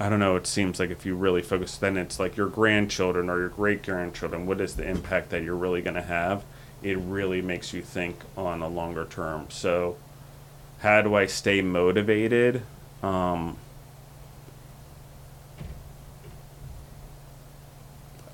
I 0.00 0.08
don't 0.08 0.20
know. 0.20 0.36
It 0.36 0.46
seems 0.46 0.78
like 0.78 0.90
if 0.90 1.04
you 1.04 1.16
really 1.16 1.42
focus, 1.42 1.76
then 1.76 1.96
it's 1.96 2.20
like 2.20 2.36
your 2.36 2.48
grandchildren 2.48 3.28
or 3.28 3.38
your 3.38 3.48
great 3.48 3.82
grandchildren. 3.82 4.46
What 4.46 4.60
is 4.60 4.76
the 4.76 4.88
impact 4.88 5.30
that 5.30 5.42
you're 5.42 5.56
really 5.56 5.82
going 5.82 5.96
to 5.96 6.02
have? 6.02 6.44
It 6.82 6.98
really 6.98 7.42
makes 7.42 7.72
you 7.72 7.82
think 7.82 8.20
on 8.36 8.62
a 8.62 8.68
longer 8.68 9.04
term. 9.04 9.46
So, 9.50 9.96
how 10.78 11.02
do 11.02 11.16
I 11.16 11.26
stay 11.26 11.60
motivated? 11.60 12.62
Um, 13.02 13.56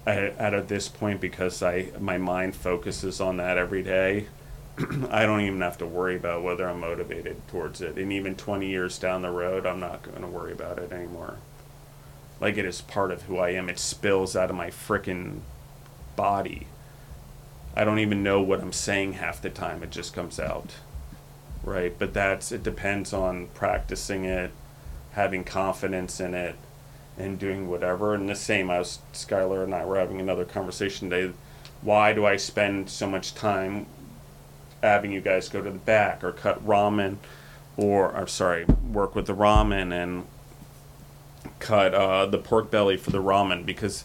at, 0.07 0.39
at 0.39 0.69
this 0.69 0.89
point, 0.89 1.21
because 1.21 1.63
I 1.63 1.89
my 1.99 2.19
mind 2.19 2.57
focuses 2.57 3.21
on 3.21 3.37
that 3.39 3.59
every 3.59 3.83
day, 3.83 4.27
I 5.11 5.25
don't 5.25 5.41
even 5.41 5.61
have 5.61 5.79
to 5.79 5.87
worry 5.87 6.17
about 6.17 6.43
whether 6.43 6.69
I'm 6.69 6.81
motivated 6.81 7.47
towards 7.49 7.81
it. 7.81 7.97
And 7.97 8.13
even 8.13 8.35
20 8.35 8.67
years 8.67 8.99
down 8.99 9.23
the 9.23 9.31
road, 9.31 9.67
I'm 9.67 9.81
not 9.81 10.03
going 10.03 10.23
to 10.23 10.27
worry 10.27 10.53
about 10.53 10.79
it 10.79 10.93
anymore 10.93 11.39
like 12.41 12.57
it 12.57 12.65
is 12.65 12.81
part 12.81 13.11
of 13.11 13.23
who 13.23 13.39
I 13.39 13.51
am. 13.51 13.69
It 13.69 13.79
spills 13.79 14.37
out 14.37 14.51
of 14.51 14.57
my 14.57 14.69
frickin' 14.69 15.41
body. 16.17 16.67
I 17.77 17.85
don't 17.85 17.99
even 17.99 18.23
know 18.23 18.43
what 18.43 18.61
I'm 18.61 18.73
saying 18.73 19.15
half 19.15 19.41
the 19.41 19.51
time. 19.51 19.83
It 19.83 19.91
just 19.91 20.15
comes 20.15 20.39
out. 20.39 20.75
Right? 21.63 21.99
But 21.99 22.13
that's 22.13 22.53
it 22.53 22.63
depends 22.63 23.13
on 23.13 23.49
practicing 23.55 24.27
it, 24.27 24.51
having 25.13 25.45
confidence 25.45 26.21
in 26.21 26.35
it, 26.35 26.57
and 27.19 27.39
doing 27.39 27.69
whatever. 27.69 28.15
And 28.15 28.29
the 28.29 28.35
same 28.35 28.71
I 28.71 28.79
was 28.79 28.99
Skylar 29.13 29.65
and 29.65 29.75
I 29.75 29.85
were 29.85 29.99
having 29.99 30.21
another 30.21 30.45
conversation 30.45 31.11
today. 31.11 31.33
Why 31.83 32.13
do 32.13 32.25
I 32.27 32.37
spend 32.37 32.91
so 32.91 33.09
much 33.09 33.35
time 33.35 33.87
having 34.83 35.13
you 35.13 35.21
guys 35.21 35.49
go 35.49 35.63
to 35.63 35.71
the 35.71 35.79
back 35.79 36.23
or 36.23 36.33
cut 36.33 36.65
ramen 36.67 37.17
or 37.77 38.15
or 38.17 38.27
sorry, 38.27 38.65
work 38.65 39.15
with 39.15 39.27
the 39.27 39.35
ramen 39.35 39.93
and 39.93 40.27
cut 41.59 41.95
uh, 41.95 42.27
the 42.27 42.39
pork 42.39 42.71
belly 42.71 42.97
for 42.97 43.11
the 43.11 43.23
ramen 43.23 43.67
because 43.67 44.05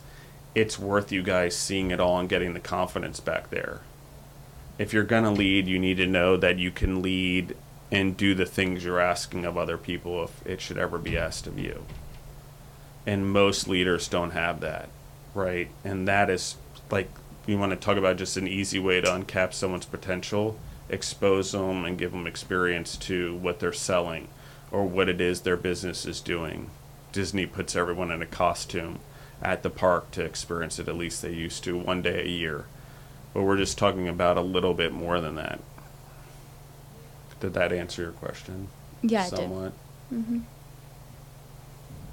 it's 0.56 0.80
worth 0.80 1.12
you 1.12 1.22
guys 1.22 1.56
seeing 1.56 1.91
it 1.91 2.00
all 2.00 2.19
and 2.19 2.30
getting 2.30 2.54
the 2.54 2.60
confidence 2.60 3.19
back 3.19 3.50
there. 3.50 3.82
If 4.78 4.93
you're 4.93 5.04
gonna 5.04 5.32
lead, 5.32 5.67
you 5.67 5.78
need 5.78 5.98
to 5.98 6.08
know 6.08 6.38
that 6.38 6.58
you 6.58 6.72
can 6.72 7.02
lead 7.02 7.56
and 7.91 8.15
do 8.15 8.36
the 8.36 8.45
things 8.45 8.84
you're 8.84 9.00
asking 9.00 9.45
of 9.45 9.58
other 9.58 9.78
people 9.78 10.24
if 10.24 10.45
it 10.45 10.62
should 10.62 10.78
ever 10.78 10.98
be 10.98 11.17
asked 11.17 11.48
of 11.48 11.58
you. 11.60 11.84
And 13.10 13.32
most 13.32 13.67
leaders 13.67 14.08
don't 14.08 14.32
have 14.32 14.60
that, 14.62 14.89
right? 15.34 15.69
And 15.84 16.08
that 16.08 16.30
is 16.30 16.58
like 16.91 17.10
we 17.48 17.56
want 17.56 17.72
to 17.72 17.76
talk 17.76 17.98
about 17.98 18.17
just 18.17 18.38
an 18.38 18.48
easy 18.48 18.80
way 18.80 19.02
to 19.02 19.08
uncap 19.08 19.54
someone's 19.54 19.86
potential, 19.86 20.60
expose 20.89 21.52
them 21.52 21.86
and 21.86 21.98
give 21.98 22.12
them 22.12 22.28
experience 22.28 22.95
to 22.98 23.36
what 23.38 23.60
they're 23.60 23.74
selling 23.74 24.28
or 24.72 24.86
what 24.86 25.10
it 25.10 25.19
is 25.19 25.41
their 25.41 25.58
business 25.58 26.06
is 26.06 26.22
doing 26.22 26.69
Disney 27.12 27.45
puts 27.45 27.76
everyone 27.76 28.12
in 28.12 28.22
a 28.22 28.26
costume 28.26 29.00
at 29.41 29.63
the 29.63 29.69
park 29.69 30.12
to 30.12 30.24
experience 30.24 30.80
it. 30.80 30.88
At 30.88 30.95
least 30.95 31.22
they 31.22 31.32
used 31.32 31.63
to 31.63 31.78
one 31.78 32.02
day 32.02 32.22
a 32.22 32.28
year. 32.28 32.65
But 33.34 33.43
we're 33.43 33.58
just 33.58 33.78
talking 33.78 34.08
about 34.08 34.38
a 34.38 34.41
little 34.41 34.74
bit 34.74 34.91
more 34.91 35.22
than 35.22 35.36
that. 35.36 35.60
Did 37.39 37.54
that 37.54 37.72
answer 37.72 38.02
your 38.02 38.12
question? 38.12 38.67
Yeah, 39.02 39.28
it 39.28 39.30
did. 39.30 39.39
somewhat. 39.39 39.74
Mm-hmm. 40.13 40.39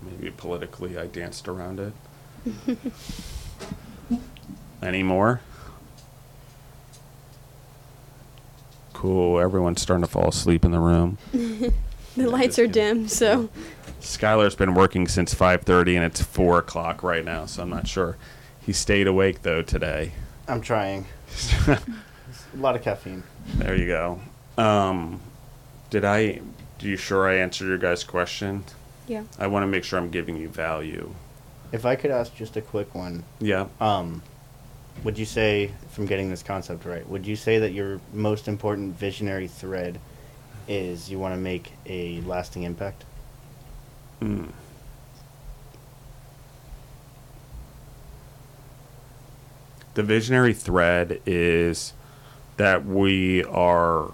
Maybe 0.02 0.30
politically, 0.30 0.98
I 0.98 1.06
danced 1.06 1.48
around 1.48 1.80
it. 1.80 2.78
Any 4.82 5.02
more? 5.02 5.40
Cool. 8.92 9.40
Everyone's 9.40 9.82
starting 9.82 10.04
to 10.04 10.10
fall 10.10 10.28
asleep 10.28 10.64
in 10.64 10.70
the 10.70 10.80
room. 10.80 11.18
The 12.16 12.30
lights 12.30 12.58
are 12.58 12.66
dim, 12.66 13.08
so 13.08 13.50
Skylar's 14.00 14.54
been 14.54 14.72
working 14.74 15.06
since 15.06 15.34
5:30, 15.34 15.96
and 15.96 16.04
it's 16.04 16.22
four 16.22 16.58
o'clock 16.58 17.02
right 17.02 17.22
now, 17.22 17.44
so 17.44 17.62
I'm 17.62 17.68
not 17.68 17.86
sure. 17.86 18.16
He 18.58 18.72
stayed 18.72 19.06
awake 19.06 19.42
though 19.42 19.60
today. 19.60 20.12
I'm 20.48 20.62
trying. 20.62 21.04
a 21.68 21.78
lot 22.56 22.74
of 22.74 22.82
caffeine. 22.82 23.22
There 23.56 23.76
you 23.76 23.86
go. 23.86 24.20
Um, 24.56 25.20
did 25.90 26.06
I? 26.06 26.40
Do 26.78 26.88
you 26.88 26.96
sure 26.96 27.28
I 27.28 27.34
answered 27.34 27.66
your 27.66 27.76
guys' 27.76 28.02
question? 28.02 28.64
Yeah. 29.06 29.24
I 29.38 29.46
want 29.46 29.62
to 29.62 29.66
make 29.66 29.84
sure 29.84 29.98
I'm 29.98 30.10
giving 30.10 30.36
you 30.36 30.48
value. 30.48 31.14
If 31.72 31.84
I 31.84 31.96
could 31.96 32.10
ask 32.10 32.34
just 32.34 32.56
a 32.56 32.60
quick 32.62 32.94
one, 32.94 33.24
Yeah. 33.40 33.66
um, 33.80 34.22
would 35.04 35.18
you 35.18 35.24
say, 35.24 35.64
if 35.84 35.98
I'm 35.98 36.06
getting 36.06 36.30
this 36.30 36.42
concept 36.42 36.84
right, 36.84 37.06
would 37.08 37.26
you 37.26 37.36
say 37.36 37.58
that 37.58 37.72
your 37.72 38.00
most 38.12 38.48
important 38.48 38.96
visionary 38.96 39.48
thread 39.48 39.98
is 40.68 41.10
you 41.10 41.18
want 41.18 41.34
to 41.34 41.40
make 41.40 41.72
a 41.86 42.20
lasting 42.22 42.62
impact? 42.62 43.04
Mm. 44.20 44.50
The 49.94 50.02
visionary 50.02 50.52
thread 50.52 51.20
is 51.24 51.94
that 52.58 52.84
we 52.84 53.44
are 53.44 54.12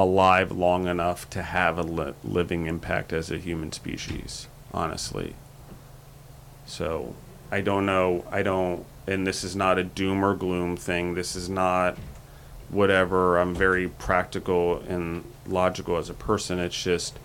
alive 0.00 0.50
long 0.50 0.86
enough 0.86 1.28
to 1.28 1.42
have 1.42 1.78
a 1.78 1.82
li- 1.82 2.14
living 2.24 2.66
impact 2.66 3.12
as 3.12 3.30
a 3.30 3.36
human 3.36 3.70
species, 3.70 4.48
honestly. 4.72 5.34
So, 6.64 7.14
I 7.52 7.60
don't 7.60 7.84
know. 7.84 8.24
I 8.30 8.42
don't, 8.42 8.86
and 9.06 9.26
this 9.26 9.44
is 9.44 9.54
not 9.54 9.78
a 9.78 9.84
doom 9.84 10.24
or 10.24 10.34
gloom 10.34 10.76
thing. 10.76 11.14
This 11.14 11.36
is 11.36 11.50
not 11.50 11.98
whatever. 12.70 13.38
I'm 13.38 13.54
very 13.54 13.88
practical 13.88 14.78
and 14.88 15.24
logical 15.46 15.98
as 15.98 16.08
a 16.08 16.14
person. 16.14 16.58
It's 16.58 16.82
just 16.82 17.18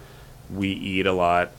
we 0.54 0.70
eat 0.70 1.06
a 1.06 1.14
lot 1.14 1.52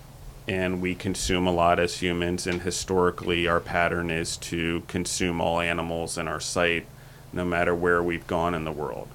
and 0.48 0.82
we 0.82 0.94
consume 0.94 1.46
a 1.46 1.52
lot 1.52 1.80
as 1.80 1.98
humans, 1.98 2.46
and 2.46 2.62
historically, 2.62 3.48
our 3.48 3.58
pattern 3.58 4.10
is 4.10 4.36
to 4.36 4.82
consume 4.86 5.40
all 5.40 5.60
animals 5.60 6.16
in 6.16 6.28
our 6.28 6.38
sight, 6.38 6.86
no 7.32 7.44
matter 7.44 7.74
where 7.74 8.00
we've 8.00 8.28
gone 8.28 8.54
in 8.54 8.64
the 8.64 8.70
world. 8.70 9.08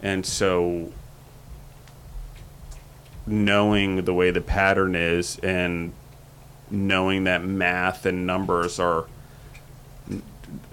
And 0.00 0.24
so, 0.24 0.92
knowing 3.26 4.04
the 4.04 4.14
way 4.14 4.30
the 4.30 4.40
pattern 4.40 4.94
is 4.94 5.38
and 5.38 5.92
knowing 6.70 7.24
that 7.24 7.44
math 7.44 8.04
and 8.06 8.26
numbers 8.26 8.78
are 8.78 9.06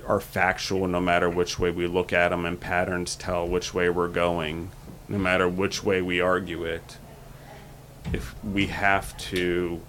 are 0.07 0.19
factual 0.19 0.87
no 0.87 0.99
matter 0.99 1.29
which 1.29 1.59
way 1.59 1.71
we 1.71 1.87
look 1.87 2.11
at 2.11 2.29
them 2.29 2.45
and 2.45 2.59
patterns 2.59 3.15
tell 3.15 3.47
which 3.47 3.73
way 3.73 3.89
we're 3.89 4.07
going 4.07 4.71
no 5.11 5.17
matter 5.17 5.47
which 5.47 5.83
way 5.83 6.01
we 6.01 6.21
argue 6.21 6.63
it. 6.63 6.97
If 8.13 8.33
we 8.43 8.67
have 8.67 9.15
to 9.17 9.81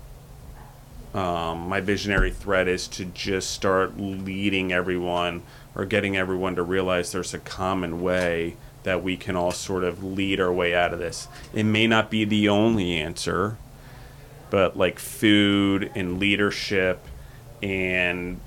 um, 1.15 1.69
my 1.69 1.81
visionary 1.81 2.31
thread 2.31 2.69
is 2.69 2.89
to 2.89 3.05
just 3.05 3.51
start 3.51 3.99
leading 3.99 4.73
everyone 4.73 5.43
or 5.75 5.85
getting 5.85 6.17
everyone 6.17 6.57
to 6.57 6.63
realize 6.63 7.13
there's 7.13 7.35
a 7.35 7.39
common 7.39 8.01
way 8.01 8.57
that 8.83 9.03
we 9.03 9.17
can 9.17 9.37
all 9.37 9.53
sort 9.53 9.85
of 9.85 10.03
lead 10.03 10.41
our 10.41 10.53
way 10.53 10.75
out 10.75 10.93
of 10.93 10.99
this. 10.99 11.29
It 11.55 11.65
may 11.65 11.87
not 11.87 12.11
be 12.11 12.25
the 12.25 12.49
only 12.49 12.97
answer 12.99 13.57
but 14.53 14.77
like 14.77 14.99
food 14.99 15.91
and 15.95 16.21
leadership 16.21 17.01
and 17.63 18.39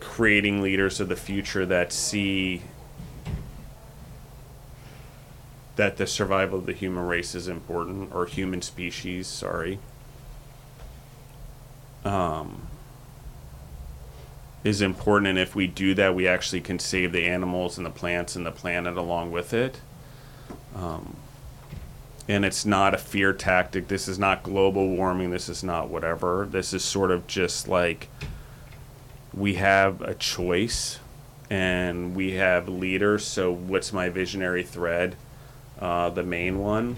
creating 0.00 0.62
leaders 0.62 1.00
of 1.00 1.10
the 1.10 1.16
future 1.16 1.66
that 1.66 1.92
see 1.92 2.62
that 5.76 5.98
the 5.98 6.06
survival 6.06 6.60
of 6.60 6.64
the 6.64 6.72
human 6.72 7.06
race 7.06 7.34
is 7.34 7.46
important 7.46 8.10
or 8.14 8.24
human 8.24 8.62
species 8.62 9.26
sorry. 9.26 9.78
Um, 12.06 12.63
is 14.64 14.80
important 14.80 15.28
and 15.28 15.38
if 15.38 15.54
we 15.54 15.66
do 15.66 15.94
that 15.94 16.14
we 16.14 16.26
actually 16.26 16.60
can 16.60 16.78
save 16.78 17.12
the 17.12 17.26
animals 17.26 17.76
and 17.76 17.86
the 17.86 17.90
plants 17.90 18.34
and 18.34 18.44
the 18.44 18.50
planet 18.50 18.96
along 18.96 19.30
with 19.30 19.52
it 19.52 19.80
um, 20.74 21.16
and 22.28 22.44
it's 22.44 22.64
not 22.64 22.94
a 22.94 22.98
fear 22.98 23.32
tactic. 23.32 23.88
This 23.88 24.08
is 24.08 24.18
not 24.18 24.42
global 24.42 24.88
warming. 24.88 25.30
This 25.30 25.48
is 25.48 25.62
not 25.62 25.88
whatever. 25.88 26.48
This 26.50 26.72
is 26.72 26.82
sort 26.82 27.10
of 27.10 27.26
just 27.26 27.68
like 27.68 28.08
we 29.34 29.54
have 29.54 30.00
a 30.00 30.14
choice 30.14 30.98
and 31.50 32.14
we 32.14 32.32
have 32.32 32.68
leaders. 32.68 33.24
So, 33.24 33.52
what's 33.52 33.92
my 33.92 34.08
visionary 34.08 34.62
thread? 34.62 35.16
Uh, 35.78 36.08
the 36.10 36.22
main 36.22 36.58
one. 36.58 36.96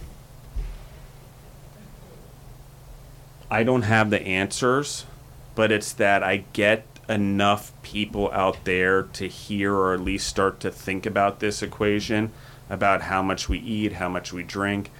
I 3.51 3.63
don't 3.63 3.83
have 3.83 4.11
the 4.11 4.21
answers, 4.21 5.07
but 5.55 5.73
it's 5.73 5.93
that 5.95 6.23
I 6.23 6.45
get 6.53 6.85
enough 7.09 7.73
people 7.83 8.31
out 8.33 8.65
there 8.65 9.05
to 9.05 9.29
hear 9.29 9.75
or 9.75 9.95
at 9.95 10.01
least 10.01 10.27
start 10.27 10.61
to 10.61 10.71
think 10.71 11.07
about 11.07 11.41
this 11.41 11.63
equation 11.63 12.33
about 12.69 13.03
how 13.03 13.23
much 13.23 13.49
we 13.49 13.59
eat, 13.59 13.93
how 13.93 14.09
much 14.09 14.33
we 14.33 14.43
drink, 14.43 14.91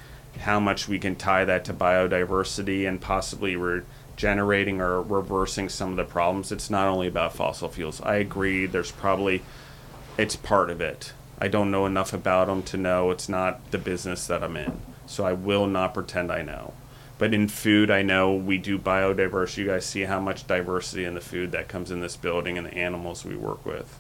how 0.41 0.61
much 0.61 0.87
we 0.87 0.99
can 0.99 1.17
tie 1.17 1.45
that 1.45 1.65
to 1.65 1.75
biodiversity 1.75 2.87
and 2.87 3.01
possibly 3.01 3.57
regenerating 3.57 4.81
or 4.81 5.03
reversing 5.03 5.69
some 5.69 5.91
of 5.91 5.97
the 5.97 6.05
problems. 6.05 6.53
It's 6.53 6.71
not 6.71 6.87
only 6.87 7.09
about 7.09 7.35
fossil 7.35 7.69
fuels. 7.69 8.01
I 8.03 8.17
agree, 8.17 8.67
there's 8.67 8.93
probably, 8.93 9.43
it's 10.17 10.37
part 10.37 10.71
of 10.71 10.81
it. 10.81 11.13
I 11.39 11.49
don't 11.49 11.71
know 11.71 11.87
enough 11.87 12.13
about 12.13 12.47
them 12.47 12.63
to 12.65 12.77
know 12.77 13.11
it's 13.11 13.29
not 13.29 13.71
the 13.71 13.79
business 13.79 14.27
that 14.27 14.45
I'm 14.45 14.57
in. 14.57 14.81
So 15.07 15.25
I 15.25 15.33
will 15.33 15.67
not 15.67 15.95
pretend 15.95 16.31
I 16.33 16.43
know. 16.43 16.73
But 17.19 17.33
in 17.33 17.49
food, 17.49 17.91
I 17.91 18.03
know 18.03 18.35
we 18.35 18.59
do 18.59 18.79
biodiversity. 18.79 19.59
You 19.59 19.67
guys 19.67 19.87
see 19.87 20.03
how 20.03 20.21
much 20.21 20.47
diversity 20.47 21.05
in 21.05 21.15
the 21.15 21.21
food 21.21 21.53
that 21.53 21.69
comes 21.69 21.91
in 21.91 22.01
this 22.01 22.17
building 22.17 22.59
and 22.59 22.67
the 22.67 22.75
animals 22.75 23.25
we 23.25 23.37
work 23.37 23.65
with. 23.65 23.99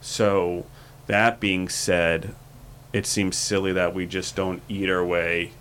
So, 0.00 0.66
that 1.06 1.40
being 1.40 1.68
said, 1.68 2.34
it 2.92 3.06
seems 3.06 3.36
silly 3.36 3.72
that 3.72 3.94
we 3.94 4.06
just 4.06 4.36
don't 4.36 4.62
eat 4.68 4.88
our 4.88 5.04
way 5.04 5.52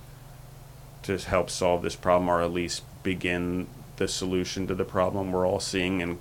to 1.03 1.17
help 1.17 1.49
solve 1.49 1.81
this 1.81 1.95
problem 1.95 2.29
or 2.29 2.41
at 2.41 2.51
least 2.51 2.83
begin 3.03 3.67
the 3.97 4.07
solution 4.07 4.67
to 4.67 4.75
the 4.75 4.83
problem 4.83 5.31
we're 5.31 5.47
all 5.47 5.59
seeing 5.59 6.01
in 6.01 6.17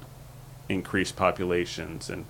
increased 0.69 1.17
populations 1.17 2.11
and 2.11 2.25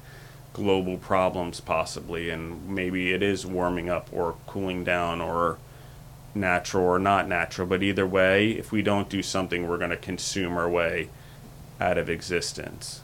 global 0.53 0.97
problems 0.97 1.61
possibly 1.61 2.31
and 2.31 2.69
maybe 2.69 3.13
it 3.13 3.23
is 3.23 3.45
warming 3.45 3.91
up 3.91 4.09
or 4.13 4.37
cooling 4.47 4.85
down 4.85 5.21
or 5.21 5.59
natural 6.35 6.85
or 6.85 6.99
not 6.99 7.29
natural, 7.29 7.67
but 7.67 7.83
either 7.83 8.07
way, 8.07 8.51
if 8.51 8.73
we 8.73 8.83
don't 8.83 9.09
do 9.09 9.23
something, 9.23 9.69
we're 9.69 9.79
going 9.79 9.91
to 9.91 9.97
consume 9.97 10.57
our 10.57 10.69
way 10.69 11.09
out 11.81 11.99
of 11.99 12.09
existence. 12.09 13.01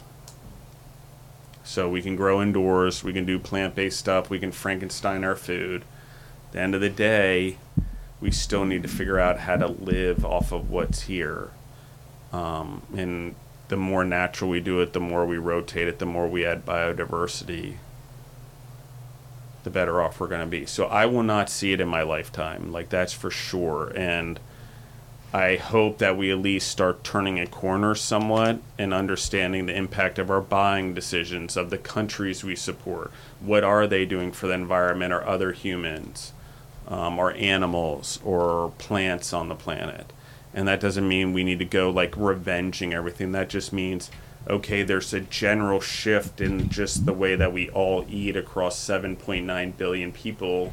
So 1.63 1.89
we 1.89 2.03
can 2.03 2.17
grow 2.17 2.43
indoors, 2.43 3.05
we 3.05 3.13
can 3.13 3.25
do 3.25 3.39
plant 3.39 3.75
based 3.75 3.99
stuff, 3.99 4.31
we 4.31 4.39
can 4.39 4.51
Frankenstein 4.51 5.23
our 5.23 5.37
food. 5.37 5.83
At 6.49 6.53
the 6.53 6.61
end 6.61 6.75
of 6.75 6.81
the 6.81 6.91
day, 6.91 7.59
we 8.21 8.31
still 8.31 8.65
need 8.65 8.83
to 8.83 8.89
figure 8.89 9.19
out 9.19 9.41
how 9.41 9.57
to 9.57 9.69
live 9.69 10.25
off 10.25 10.53
of 10.53 10.71
what's 10.71 11.03
here. 11.03 11.51
Um, 12.33 12.83
and 12.97 13.35
the 13.69 13.77
more 13.77 14.05
natural 14.05 14.51
we 14.51 14.61
do 14.61 14.81
it, 14.81 14.93
the 14.93 15.01
more 15.01 15.25
we 15.25 15.39
rotate 15.39 15.87
it, 15.87 15.99
the 16.01 16.07
more 16.07 16.29
we 16.29 16.45
add 16.45 16.67
biodiversity 16.67 17.77
the 19.65 19.71
better 19.71 20.01
off 20.01 20.21
we're 20.21 20.29
going 20.29 20.41
to 20.41 20.47
be. 20.47 20.67
So 20.67 20.87
I 20.87 21.07
will 21.07 21.23
not 21.23 21.51
see 21.51 21.73
it 21.73 21.81
in 21.81 21.89
my 21.89 22.03
lifetime. 22.03 22.73
Like 22.73 22.89
that's 22.89 23.13
for 23.13 23.31
sure. 23.31 23.93
And 23.95 24.41
I 25.33 25.57
hope 25.57 25.99
that 25.99 26.17
we 26.17 26.33
at 26.33 26.39
least 26.39 26.69
start 26.69 27.05
turning 27.05 27.39
a 27.39 27.47
corner 27.47 27.95
somewhat 27.95 28.61
and 28.79 28.93
understanding 28.93 29.67
the 29.67 29.77
impact 29.77 30.19
of 30.19 30.29
our 30.29 30.41
buying 30.41 30.93
decisions 30.93 31.57
of 31.57 31.71
the 31.71 31.79
countries 31.79 32.43
we 32.43 32.57
support. 32.57 33.13
What 33.39 33.63
are 33.63 33.87
they 33.87 34.05
doing 34.05 34.33
for 34.33 34.49
the 34.49 34.55
environment 34.55 35.13
or 35.13 35.25
other 35.25 35.53
humans 35.53 36.33
um, 36.89 37.19
or 37.19 37.33
animals 37.35 38.19
or 38.25 38.73
plants 38.79 39.33
on 39.33 39.49
the 39.49 39.55
planet? 39.55 40.13
And 40.53 40.67
that 40.67 40.81
doesn't 40.81 41.07
mean 41.07 41.33
we 41.33 41.45
need 41.45 41.61
to 41.61 41.65
go 41.65 41.91
like 41.91 42.17
revenging 42.17 42.93
everything. 42.93 43.31
That 43.31 43.49
just 43.49 43.73
means 43.73 44.11
okay, 44.49 44.83
there's 44.83 45.13
a 45.13 45.21
general 45.21 45.81
shift 45.81 46.41
in 46.41 46.69
just 46.69 47.07
the 47.07 47.13
way 47.13 47.37
that 47.37 47.53
we 47.53 47.69
all 47.71 48.05
eat 48.09 48.37
across 48.37 48.79
7.9 48.79 49.77
billion 49.77 50.13
people 50.13 50.73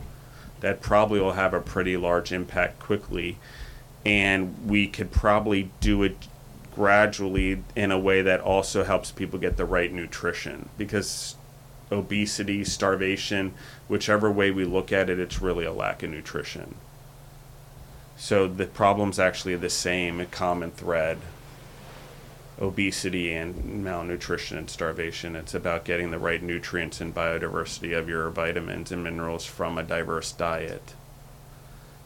that 0.62 0.82
probably 0.82 1.20
will 1.20 1.34
have 1.34 1.54
a 1.54 1.60
pretty 1.60 1.98
large 1.98 2.32
impact 2.32 2.80
quickly. 2.80 3.38
And 4.06 4.68
we 4.68 4.88
could 4.88 5.12
probably 5.12 5.72
do 5.80 6.04
it 6.04 6.28
gradually 6.74 7.64
in 7.76 7.92
a 7.92 8.00
way 8.00 8.22
that 8.22 8.40
also 8.40 8.84
helps 8.84 9.12
people 9.12 9.40
get 9.40 9.58
the 9.58 9.66
right 9.66 9.92
nutrition 9.92 10.70
because 10.78 11.36
obesity, 11.92 12.64
starvation, 12.64 13.54
whichever 13.88 14.32
way 14.32 14.52
we 14.52 14.64
look 14.64 14.92
at 14.92 15.10
it, 15.10 15.20
it's 15.20 15.42
really 15.42 15.66
a 15.66 15.74
lack 15.74 16.04
of 16.04 16.10
nutrition. 16.10 16.76
So 18.16 18.48
the 18.48 18.66
problem's 18.66 19.20
actually 19.20 19.56
the 19.56 19.70
same, 19.70 20.20
a 20.20 20.26
common 20.26 20.72
thread 20.72 21.20
obesity 22.60 23.34
and 23.34 23.84
malnutrition 23.84 24.58
and 24.58 24.70
starvation. 24.70 25.36
It's 25.36 25.54
about 25.54 25.86
getting 25.86 26.12
the 26.12 26.20
right 26.20 26.42
nutrients 26.42 27.00
and 27.00 27.14
biodiversity 27.14 27.98
of 27.98 28.10
your 28.10 28.30
vitamins 28.30 28.92
and 28.92 29.04
minerals 29.04 29.46
from 29.46 29.78
a 29.78 29.84
diverse 29.84 30.32
diet. 30.32 30.94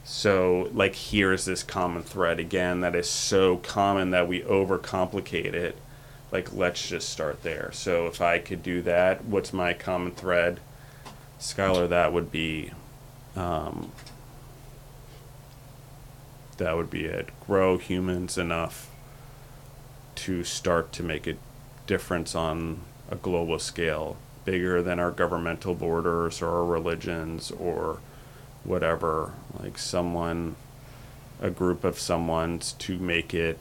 So, 0.04 0.68
like, 0.74 0.94
here's 0.94 1.44
this 1.44 1.62
common 1.62 2.02
thread 2.02 2.40
again 2.40 2.80
that 2.80 2.94
is 2.94 3.08
so 3.08 3.58
common 3.58 4.10
that 4.10 4.28
we 4.28 4.42
overcomplicate 4.42 5.54
it. 5.54 5.76
Like, 6.30 6.52
let's 6.52 6.88
just 6.88 7.08
start 7.08 7.42
there. 7.42 7.70
So, 7.72 8.06
if 8.06 8.20
I 8.20 8.38
could 8.38 8.62
do 8.62 8.82
that, 8.82 9.24
what's 9.24 9.52
my 9.52 9.72
common 9.72 10.12
thread? 10.12 10.60
Skylar, 11.38 11.88
that 11.88 12.12
would 12.12 12.30
be. 12.30 12.72
Um, 13.36 13.92
that 16.58 16.76
would 16.76 16.90
be 16.90 17.04
it. 17.04 17.30
Grow 17.46 17.78
humans 17.78 18.36
enough 18.36 18.91
to 20.22 20.44
start 20.44 20.92
to 20.92 21.02
make 21.02 21.26
a 21.26 21.34
difference 21.86 22.34
on 22.34 22.80
a 23.10 23.16
global 23.16 23.58
scale, 23.58 24.16
bigger 24.44 24.80
than 24.80 25.00
our 25.00 25.10
governmental 25.10 25.74
borders 25.74 26.40
or 26.40 26.48
our 26.48 26.64
religions 26.64 27.50
or 27.50 27.98
whatever. 28.62 29.32
Like 29.58 29.78
someone, 29.78 30.54
a 31.40 31.50
group 31.50 31.82
of 31.82 31.98
someone's 31.98 32.72
to 32.74 32.98
make 32.98 33.34
it 33.34 33.58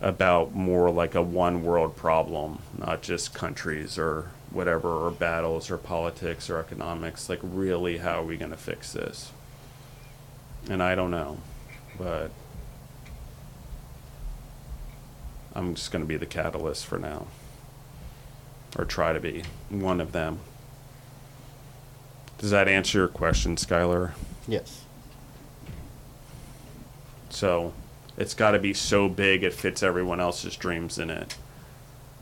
about 0.00 0.54
more 0.54 0.90
like 0.90 1.14
a 1.14 1.22
one 1.22 1.64
world 1.64 1.96
problem, 1.96 2.58
not 2.76 3.00
just 3.00 3.32
countries 3.32 3.98
or 3.98 4.30
whatever, 4.50 5.06
or 5.06 5.10
battles 5.10 5.70
or 5.70 5.78
politics 5.78 6.50
or 6.50 6.58
economics. 6.58 7.30
Like, 7.30 7.40
really, 7.42 7.96
how 7.96 8.20
are 8.20 8.24
we 8.24 8.36
going 8.36 8.50
to 8.50 8.58
fix 8.58 8.92
this? 8.92 9.32
And 10.68 10.82
I 10.82 10.94
don't 10.94 11.10
know, 11.10 11.38
but 11.98 12.30
I'm 15.54 15.74
just 15.74 15.90
going 15.90 16.02
to 16.02 16.08
be 16.08 16.16
the 16.16 16.26
catalyst 16.26 16.86
for 16.86 16.98
now. 16.98 17.26
Or 18.78 18.84
try 18.84 19.12
to 19.12 19.20
be 19.20 19.44
one 19.70 20.00
of 20.00 20.12
them. 20.12 20.40
Does 22.38 22.50
that 22.50 22.68
answer 22.68 22.98
your 22.98 23.08
question, 23.08 23.56
Skylar? 23.56 24.12
Yes. 24.46 24.84
So 27.30 27.72
it's 28.16 28.34
got 28.34 28.52
to 28.52 28.58
be 28.58 28.74
so 28.74 29.08
big 29.08 29.42
it 29.42 29.54
fits 29.54 29.82
everyone 29.82 30.20
else's 30.20 30.56
dreams 30.56 30.98
in 30.98 31.10
it. 31.10 31.36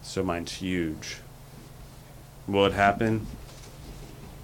So 0.03 0.23
mine's 0.23 0.53
huge. 0.53 1.19
Will 2.47 2.67
it 2.67 2.73
happen? 2.73 3.27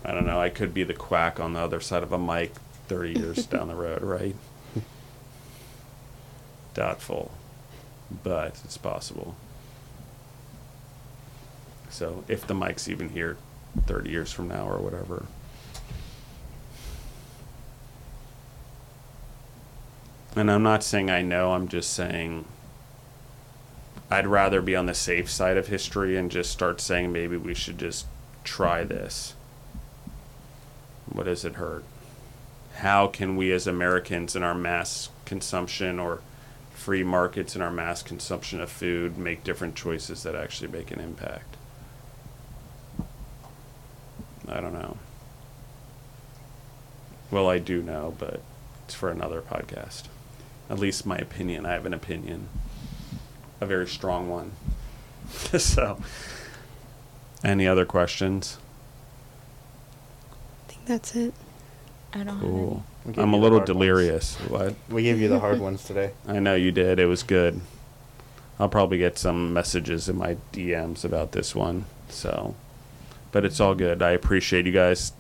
I 0.04 0.12
don't 0.12 0.26
know. 0.26 0.40
I 0.40 0.48
could 0.48 0.74
be 0.74 0.82
the 0.82 0.94
quack 0.94 1.38
on 1.38 1.52
the 1.52 1.60
other 1.60 1.80
side 1.80 2.02
of 2.02 2.12
a 2.12 2.18
mic 2.18 2.52
30 2.88 3.18
years 3.18 3.46
down 3.46 3.68
the 3.68 3.74
road, 3.74 4.02
right? 4.02 4.34
Doubtful 6.74 7.30
but 8.22 8.60
it's 8.64 8.76
possible. 8.76 9.34
So 11.90 12.24
if 12.28 12.46
the 12.46 12.54
mic's 12.54 12.88
even 12.88 13.10
here 13.10 13.36
30 13.86 14.10
years 14.10 14.32
from 14.32 14.48
now 14.48 14.68
or 14.68 14.78
whatever. 14.78 15.26
And 20.34 20.50
I'm 20.50 20.62
not 20.62 20.82
saying 20.82 21.10
I 21.10 21.20
know, 21.20 21.52
I'm 21.52 21.68
just 21.68 21.92
saying 21.92 22.46
I'd 24.10 24.26
rather 24.26 24.62
be 24.62 24.76
on 24.76 24.86
the 24.86 24.94
safe 24.94 25.30
side 25.30 25.56
of 25.56 25.68
history 25.68 26.16
and 26.16 26.30
just 26.30 26.50
start 26.50 26.80
saying 26.80 27.12
maybe 27.12 27.36
we 27.36 27.54
should 27.54 27.78
just 27.78 28.06
try 28.44 28.84
this. 28.84 29.34
What 31.06 31.24
does 31.24 31.44
it 31.44 31.54
hurt? 31.54 31.84
How 32.76 33.06
can 33.06 33.36
we 33.36 33.52
as 33.52 33.66
Americans 33.66 34.34
in 34.34 34.42
our 34.42 34.54
mass 34.54 35.10
consumption 35.24 35.98
or 35.98 36.20
free 36.82 37.04
markets 37.04 37.54
and 37.54 37.62
our 37.62 37.70
mass 37.70 38.02
consumption 38.02 38.60
of 38.60 38.68
food 38.68 39.16
make 39.16 39.44
different 39.44 39.76
choices 39.76 40.24
that 40.24 40.34
actually 40.34 40.66
make 40.66 40.90
an 40.90 40.98
impact. 40.98 41.56
I 44.48 44.60
don't 44.60 44.72
know. 44.72 44.96
Well, 47.30 47.48
I 47.48 47.60
do 47.60 47.82
know, 47.82 48.16
but 48.18 48.42
it's 48.84 48.94
for 48.94 49.10
another 49.10 49.40
podcast. 49.40 50.06
At 50.68 50.80
least 50.80 51.06
my 51.06 51.16
opinion. 51.18 51.66
I 51.66 51.72
have 51.74 51.86
an 51.86 51.94
opinion, 51.94 52.48
a 53.60 53.66
very 53.66 53.86
strong 53.86 54.28
one. 54.28 54.50
so, 55.30 56.00
any 57.44 57.68
other 57.68 57.84
questions? 57.84 58.58
I 60.68 60.72
think 60.72 60.86
that's 60.86 61.14
it. 61.14 61.32
I 62.12 62.24
don't 62.24 62.40
Cool. 62.40 62.84
We 63.04 63.12
gave 63.12 63.22
I'm 63.24 63.32
a 63.32 63.36
you 63.36 63.40
the 63.40 63.42
little 63.42 63.58
hard 63.58 63.68
ones. 63.68 63.78
delirious. 63.78 64.36
What? 64.48 64.74
We 64.88 65.02
gave 65.02 65.20
you 65.20 65.28
the 65.28 65.40
hard 65.40 65.60
ones 65.60 65.84
today. 65.84 66.12
I 66.26 66.38
know 66.38 66.54
you 66.54 66.72
did. 66.72 66.98
It 66.98 67.06
was 67.06 67.22
good. 67.22 67.60
I'll 68.60 68.68
probably 68.68 68.98
get 68.98 69.18
some 69.18 69.52
messages 69.52 70.08
in 70.08 70.16
my 70.16 70.36
DMs 70.52 71.04
about 71.04 71.32
this 71.32 71.54
one. 71.54 71.86
So, 72.08 72.54
but 73.32 73.44
it's 73.44 73.58
all 73.60 73.74
good. 73.74 74.02
I 74.02 74.10
appreciate 74.10 74.66
you 74.66 74.72
guys. 74.72 75.12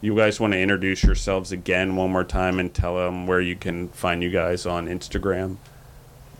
You 0.00 0.14
guys 0.14 0.38
want 0.40 0.52
to 0.52 0.58
introduce 0.58 1.02
yourselves 1.04 1.52
again 1.52 1.96
one 1.96 2.10
more 2.10 2.24
time 2.24 2.58
and 2.58 2.74
tell 2.74 2.96
them 2.96 3.26
where 3.26 3.40
you 3.40 3.56
can 3.56 3.88
find 3.88 4.22
you 4.22 4.30
guys 4.30 4.66
on 4.66 4.86
Instagram. 4.88 5.56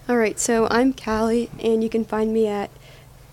All 0.09 0.16
right, 0.16 0.38
so 0.38 0.66
I'm 0.68 0.93
Callie, 0.93 1.49
and 1.61 1.82
you 1.82 1.88
can 1.88 2.05
find 2.05 2.32
me 2.34 2.49
at 2.49 2.70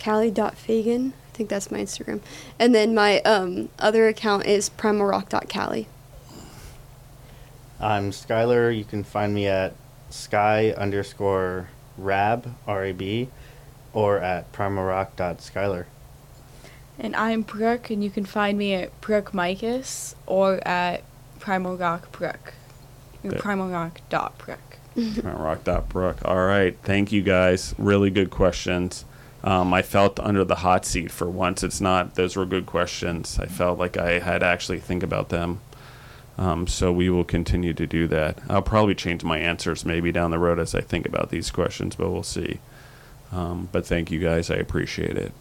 callie.fagan. 0.01 1.13
I 1.13 1.35
think 1.35 1.49
that's 1.49 1.71
my 1.71 1.79
Instagram. 1.79 2.21
And 2.59 2.75
then 2.75 2.93
my 2.93 3.19
um, 3.21 3.69
other 3.79 4.07
account 4.07 4.45
is 4.45 4.69
primalrock.callie. 4.69 5.87
I'm 7.79 8.11
Skylar. 8.11 8.75
You 8.77 8.83
can 8.83 9.03
find 9.03 9.33
me 9.33 9.47
at 9.47 9.73
sky 10.09 10.71
underscore 10.71 11.69
rab, 11.97 12.55
R 12.67 12.85
A 12.85 12.91
B, 12.91 13.29
or 13.93 14.17
at 14.19 14.51
primalrock.skylar. 14.51 15.85
And 16.97 17.15
I'm 17.15 17.43
Brooke, 17.43 17.89
and 17.89 18.03
you 18.03 18.09
can 18.09 18.25
find 18.25 18.57
me 18.57 18.73
at 18.73 18.99
Brooke 18.99 19.31
Micus 19.31 20.15
or 20.25 20.55
at 20.67 21.03
Primal 21.39 21.77
Rock 21.77 22.11
Brooke. 22.11 22.53
Or 23.23 23.31
That- 23.31 23.39
Primal 23.39 23.69
Rock 23.69 24.01
dot 24.09 24.37
Brooke. 24.37 24.59
Rock 25.23 25.63
dot 25.63 25.87
Brook. 25.87 26.17
All 26.25 26.45
right. 26.45 26.75
Thank 26.83 27.13
you 27.13 27.21
guys. 27.21 27.73
Really 27.77 28.09
good 28.09 28.29
questions. 28.29 29.05
Um, 29.41 29.73
I 29.73 29.81
felt 29.81 30.19
under 30.19 30.43
the 30.43 30.55
hot 30.55 30.85
seat 30.85 31.11
for 31.11 31.29
once. 31.29 31.63
It's 31.63 31.79
not, 31.79 32.15
those 32.15 32.35
were 32.35 32.45
good 32.45 32.65
questions. 32.65 33.39
I 33.39 33.45
felt 33.45 33.79
like 33.79 33.95
I 33.95 34.19
had 34.19 34.39
to 34.39 34.45
actually 34.45 34.79
think 34.79 35.01
about 35.01 35.29
them. 35.29 35.61
Um, 36.39 36.67
so 36.67 36.89
we 36.93 37.09
will 37.09 37.25
continue 37.25 37.73
to 37.73 37.85
do 37.85 38.07
that. 38.07 38.39
I'll 38.47 38.61
probably 38.61 38.95
change 38.95 39.25
my 39.25 39.37
answers 39.37 39.83
maybe 39.83 40.13
down 40.13 40.31
the 40.31 40.39
road 40.39 40.57
as 40.57 40.73
I 40.73 40.79
think 40.79 41.05
about 41.05 41.29
these 41.31 41.51
questions, 41.51 41.97
but 41.97 42.09
we'll 42.09 42.23
see. 42.23 42.59
Um, 43.33 43.67
but 43.73 43.85
thank 43.85 44.09
you 44.09 44.19
guys. 44.19 44.49
I 44.49 44.55
appreciate 44.55 45.17
it. 45.17 45.33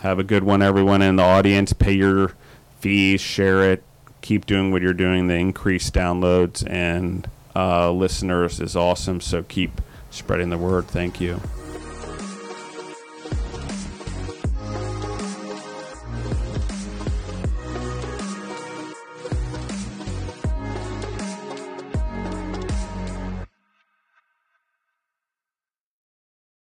Have 0.00 0.18
a 0.18 0.24
good 0.24 0.44
one, 0.44 0.60
everyone 0.60 1.00
in 1.00 1.16
the 1.16 1.22
audience. 1.22 1.72
Pay 1.72 1.94
your 1.94 2.34
fees, 2.80 3.22
share 3.22 3.72
it, 3.72 3.82
keep 4.20 4.44
doing 4.44 4.72
what 4.72 4.82
you're 4.82 4.92
doing. 4.92 5.26
The 5.26 5.36
increased 5.36 5.94
downloads 5.94 6.68
and 6.70 7.26
uh, 7.56 7.90
listeners 7.92 8.60
is 8.60 8.76
awesome. 8.76 9.22
So 9.22 9.42
keep 9.42 9.80
spreading 10.10 10.50
the 10.50 10.58
word. 10.58 10.86
Thank 10.86 11.18
you. 11.18 11.40